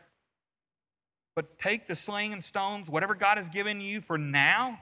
but 1.34 1.58
take 1.58 1.86
the 1.86 1.96
sling 1.96 2.32
and 2.32 2.44
stones, 2.44 2.88
whatever 2.88 3.14
God 3.14 3.38
has 3.38 3.48
given 3.48 3.80
you 3.80 4.00
for 4.00 4.18
now, 4.18 4.78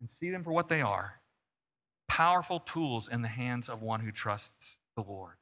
and 0.00 0.10
see 0.10 0.30
them 0.30 0.42
for 0.42 0.52
what 0.52 0.68
they 0.68 0.80
are 0.80 1.20
powerful 2.06 2.60
tools 2.60 3.08
in 3.08 3.22
the 3.22 3.28
hands 3.28 3.68
of 3.68 3.82
one 3.82 4.00
who 4.00 4.12
trusts 4.12 4.78
the 4.94 5.02
Lord. 5.02 5.34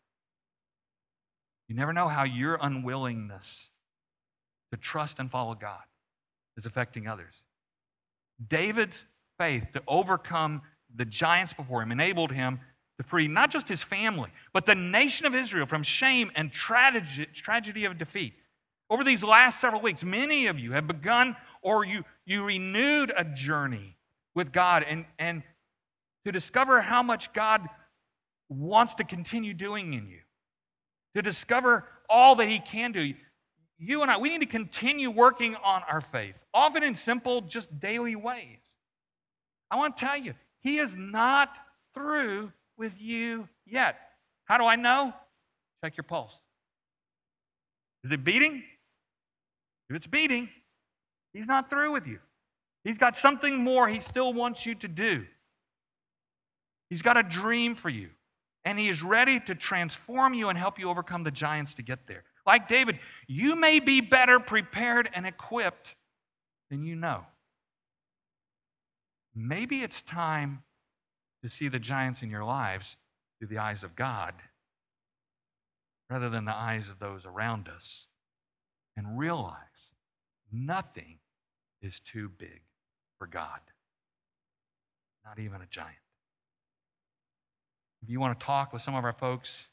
You 1.68 1.74
never 1.74 1.92
know 1.92 2.08
how 2.08 2.24
your 2.24 2.58
unwillingness 2.60 3.70
to 4.70 4.78
trust 4.78 5.18
and 5.18 5.30
follow 5.30 5.54
God 5.54 5.82
is 6.56 6.64
affecting 6.64 7.06
others. 7.06 7.44
David's 8.48 9.04
faith 9.38 9.66
to 9.72 9.82
overcome 9.86 10.62
the 10.94 11.04
giants 11.04 11.52
before 11.52 11.82
him 11.82 11.92
enabled 11.92 12.32
him 12.32 12.60
to 12.98 13.04
free 13.04 13.28
not 13.28 13.50
just 13.50 13.68
his 13.68 13.82
family, 13.82 14.30
but 14.52 14.66
the 14.66 14.74
nation 14.74 15.26
of 15.26 15.34
Israel 15.34 15.66
from 15.66 15.82
shame 15.82 16.30
and 16.34 16.52
tragedy, 16.52 17.26
tragedy 17.32 17.84
of 17.84 17.98
defeat. 17.98 18.34
Over 18.90 19.04
these 19.04 19.24
last 19.24 19.60
several 19.60 19.80
weeks, 19.80 20.04
many 20.04 20.46
of 20.46 20.58
you 20.58 20.72
have 20.72 20.86
begun 20.86 21.36
or 21.62 21.84
you, 21.84 22.04
you 22.26 22.44
renewed 22.44 23.12
a 23.16 23.24
journey 23.24 23.96
with 24.34 24.52
God 24.52 24.84
and, 24.86 25.06
and 25.18 25.42
to 26.26 26.32
discover 26.32 26.80
how 26.80 27.02
much 27.02 27.32
God 27.32 27.66
wants 28.48 28.96
to 28.96 29.04
continue 29.04 29.54
doing 29.54 29.94
in 29.94 30.06
you, 30.08 30.20
to 31.14 31.22
discover 31.22 31.84
all 32.08 32.34
that 32.36 32.48
He 32.48 32.58
can 32.58 32.92
do. 32.92 33.14
You 33.84 34.02
and 34.02 34.12
I, 34.12 34.16
we 34.16 34.28
need 34.28 34.42
to 34.42 34.46
continue 34.46 35.10
working 35.10 35.56
on 35.56 35.82
our 35.90 36.00
faith, 36.00 36.44
often 36.54 36.84
in 36.84 36.94
simple, 36.94 37.40
just 37.40 37.80
daily 37.80 38.14
ways. 38.14 38.60
I 39.72 39.76
want 39.76 39.96
to 39.96 40.04
tell 40.04 40.16
you, 40.16 40.34
He 40.60 40.78
is 40.78 40.96
not 40.96 41.48
through 41.92 42.52
with 42.78 43.00
you 43.00 43.48
yet. 43.66 43.98
How 44.44 44.56
do 44.56 44.64
I 44.64 44.76
know? 44.76 45.12
Check 45.82 45.96
your 45.96 46.04
pulse. 46.04 46.44
Is 48.04 48.12
it 48.12 48.22
beating? 48.22 48.62
If 49.90 49.96
it's 49.96 50.06
beating, 50.06 50.48
He's 51.32 51.48
not 51.48 51.68
through 51.68 51.90
with 51.90 52.06
you. 52.06 52.20
He's 52.84 52.98
got 52.98 53.16
something 53.16 53.64
more 53.64 53.88
He 53.88 54.00
still 54.00 54.32
wants 54.32 54.64
you 54.64 54.76
to 54.76 54.86
do. 54.86 55.26
He's 56.88 57.02
got 57.02 57.16
a 57.16 57.24
dream 57.24 57.74
for 57.74 57.88
you, 57.88 58.10
and 58.64 58.78
He 58.78 58.88
is 58.88 59.02
ready 59.02 59.40
to 59.40 59.56
transform 59.56 60.34
you 60.34 60.50
and 60.50 60.56
help 60.56 60.78
you 60.78 60.88
overcome 60.88 61.24
the 61.24 61.32
giants 61.32 61.74
to 61.74 61.82
get 61.82 62.06
there. 62.06 62.22
Like 62.44 62.68
David, 62.68 62.98
you 63.26 63.56
may 63.56 63.78
be 63.78 64.00
better 64.00 64.40
prepared 64.40 65.08
and 65.14 65.26
equipped 65.26 65.94
than 66.70 66.84
you 66.84 66.96
know. 66.96 67.26
Maybe 69.34 69.80
it's 69.80 70.02
time 70.02 70.62
to 71.42 71.48
see 71.48 71.68
the 71.68 71.78
giants 71.78 72.22
in 72.22 72.30
your 72.30 72.44
lives 72.44 72.96
through 73.38 73.48
the 73.48 73.58
eyes 73.58 73.82
of 73.82 73.96
God 73.96 74.34
rather 76.10 76.28
than 76.28 76.44
the 76.44 76.54
eyes 76.54 76.88
of 76.88 76.98
those 76.98 77.24
around 77.24 77.68
us 77.68 78.08
and 78.96 79.18
realize 79.18 79.92
nothing 80.52 81.18
is 81.80 82.00
too 82.00 82.28
big 82.28 82.62
for 83.18 83.26
God, 83.26 83.60
not 85.24 85.38
even 85.38 85.62
a 85.62 85.66
giant. 85.70 85.96
If 88.02 88.10
you 88.10 88.20
want 88.20 88.38
to 88.38 88.44
talk 88.44 88.72
with 88.72 88.82
some 88.82 88.94
of 88.94 89.04
our 89.04 89.12
folks 89.12 89.68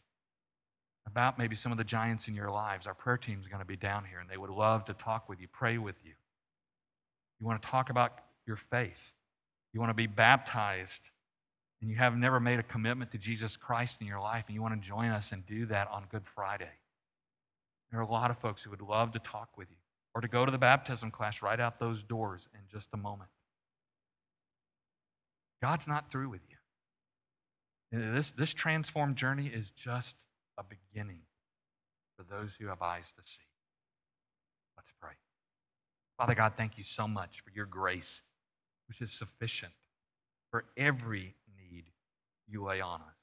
about 1.12 1.40
maybe 1.40 1.56
some 1.56 1.72
of 1.72 1.78
the 1.78 1.84
giants 1.84 2.28
in 2.28 2.36
your 2.36 2.52
lives, 2.52 2.86
our 2.86 2.94
prayer 2.94 3.18
team 3.18 3.40
is 3.42 3.48
going 3.48 3.62
to 3.62 3.66
be 3.66 3.76
down 3.76 4.06
here 4.06 4.20
and 4.20 4.30
they 4.30 4.38
would 4.38 4.50
love 4.50 4.86
to 4.86 4.94
talk 4.94 5.28
with 5.28 5.42
you, 5.42 5.48
pray 5.48 5.78
with 5.78 5.96
you. 6.04 6.14
You 7.40 7.48
want 7.48 7.62
to 7.62 7.68
talk 7.68 7.90
about 7.90 8.14
your 8.46 8.58
faith. 8.58 9.14
You 9.74 9.80
want 9.80 9.90
to 9.90 9.96
be 9.96 10.08
baptized 10.08 11.10
and 11.82 11.90
you 11.90 11.96
have 11.96 12.16
never 12.16 12.40
made 12.40 12.60
a 12.60 12.64
commitment 12.64 13.12
to 13.12 13.18
Jesus 13.18 13.58
Christ 13.58 14.02
in 14.02 14.08
your 14.08 14.20
life 14.20 14.46
and 14.48 14.56
you 14.56 14.62
want 14.62 14.80
to 14.80 14.88
join 14.88 15.10
us 15.10 15.32
and 15.32 15.46
do 15.46 15.66
that 15.68 15.90
on 15.92 16.06
Good 16.12 16.28
Friday. 16.28 16.80
There 17.90 18.00
are 18.00 18.04
a 18.04 18.12
lot 18.12 18.30
of 18.30 18.38
folks 18.38 18.62
who 18.62 18.70
would 18.70 18.82
love 18.82 19.12
to 19.14 19.20
talk 19.20 19.58
with 19.58 19.70
you 19.72 19.78
or 20.14 20.22
to 20.22 20.28
go 20.28 20.46
to 20.46 20.52
the 20.52 20.58
baptism 20.58 21.10
class 21.10 21.42
right 21.42 21.60
out 21.60 21.80
those 21.80 22.04
doors 22.04 22.48
in 22.54 22.62
just 22.72 22.90
a 22.94 22.98
moment. 22.98 23.30
God's 25.62 25.88
not 25.88 26.12
through 26.12 26.30
with 26.30 26.42
you. 26.50 26.56
This, 27.92 28.32
this 28.32 28.54
transformed 28.54 29.16
journey 29.16 29.48
is 29.48 29.72
just 29.72 30.16
a 30.60 30.64
beginning 30.64 31.22
for 32.18 32.24
those 32.24 32.52
who 32.60 32.68
have 32.68 32.82
eyes 32.82 33.14
to 33.14 33.22
see. 33.24 33.48
Let's 34.76 34.92
pray. 35.02 35.14
Father 36.18 36.36
God, 36.36 36.54
thank 36.58 36.78
you 36.78 36.84
so 36.84 37.08
much 37.08 37.42
for 37.44 37.52
your 37.56 37.66
grace, 37.66 38.22
which 38.88 39.02
is 39.02 39.14
sufficient 39.14 39.72
for 40.52 40.66
every 40.76 41.36
need 41.58 41.86
you 42.48 42.64
lay 42.64 42.82
on 42.82 43.00
us. 43.02 43.16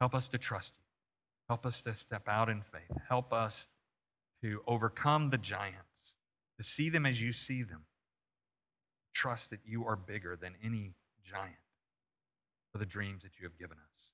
Help 0.00 0.14
us 0.14 0.28
to 0.28 0.38
trust 0.38 0.74
you. 0.78 0.84
Help 1.48 1.64
us 1.64 1.80
to 1.82 1.94
step 1.94 2.28
out 2.28 2.48
in 2.48 2.62
faith. 2.62 2.96
Help 3.08 3.32
us 3.32 3.68
to 4.42 4.62
overcome 4.66 5.30
the 5.30 5.38
giants, 5.38 6.16
to 6.56 6.64
see 6.64 6.88
them 6.88 7.06
as 7.06 7.20
you 7.20 7.32
see 7.32 7.62
them. 7.62 7.84
Trust 9.12 9.50
that 9.50 9.60
you 9.64 9.84
are 9.84 9.96
bigger 9.96 10.36
than 10.36 10.54
any 10.64 10.94
giant 11.24 11.54
for 12.72 12.78
the 12.78 12.86
dreams 12.86 13.22
that 13.22 13.38
you 13.38 13.44
have 13.44 13.58
given 13.58 13.76
us, 13.76 14.12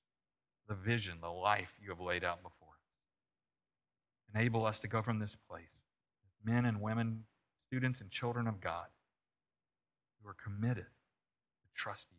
the 0.67 0.75
vision, 0.75 1.19
the 1.21 1.29
life 1.29 1.77
you 1.81 1.89
have 1.89 2.01
laid 2.01 2.23
out 2.23 2.43
before 2.43 2.69
us. 2.69 4.35
Enable 4.35 4.65
us 4.65 4.79
to 4.81 4.87
go 4.87 5.01
from 5.01 5.19
this 5.19 5.35
place, 5.49 5.63
men 6.43 6.65
and 6.65 6.81
women, 6.81 7.23
students 7.67 8.01
and 8.01 8.11
children 8.11 8.47
of 8.47 8.59
God, 8.59 8.87
who 10.21 10.29
are 10.29 10.35
committed 10.35 10.85
to 10.85 11.69
trust 11.75 12.07
you. 12.11 12.17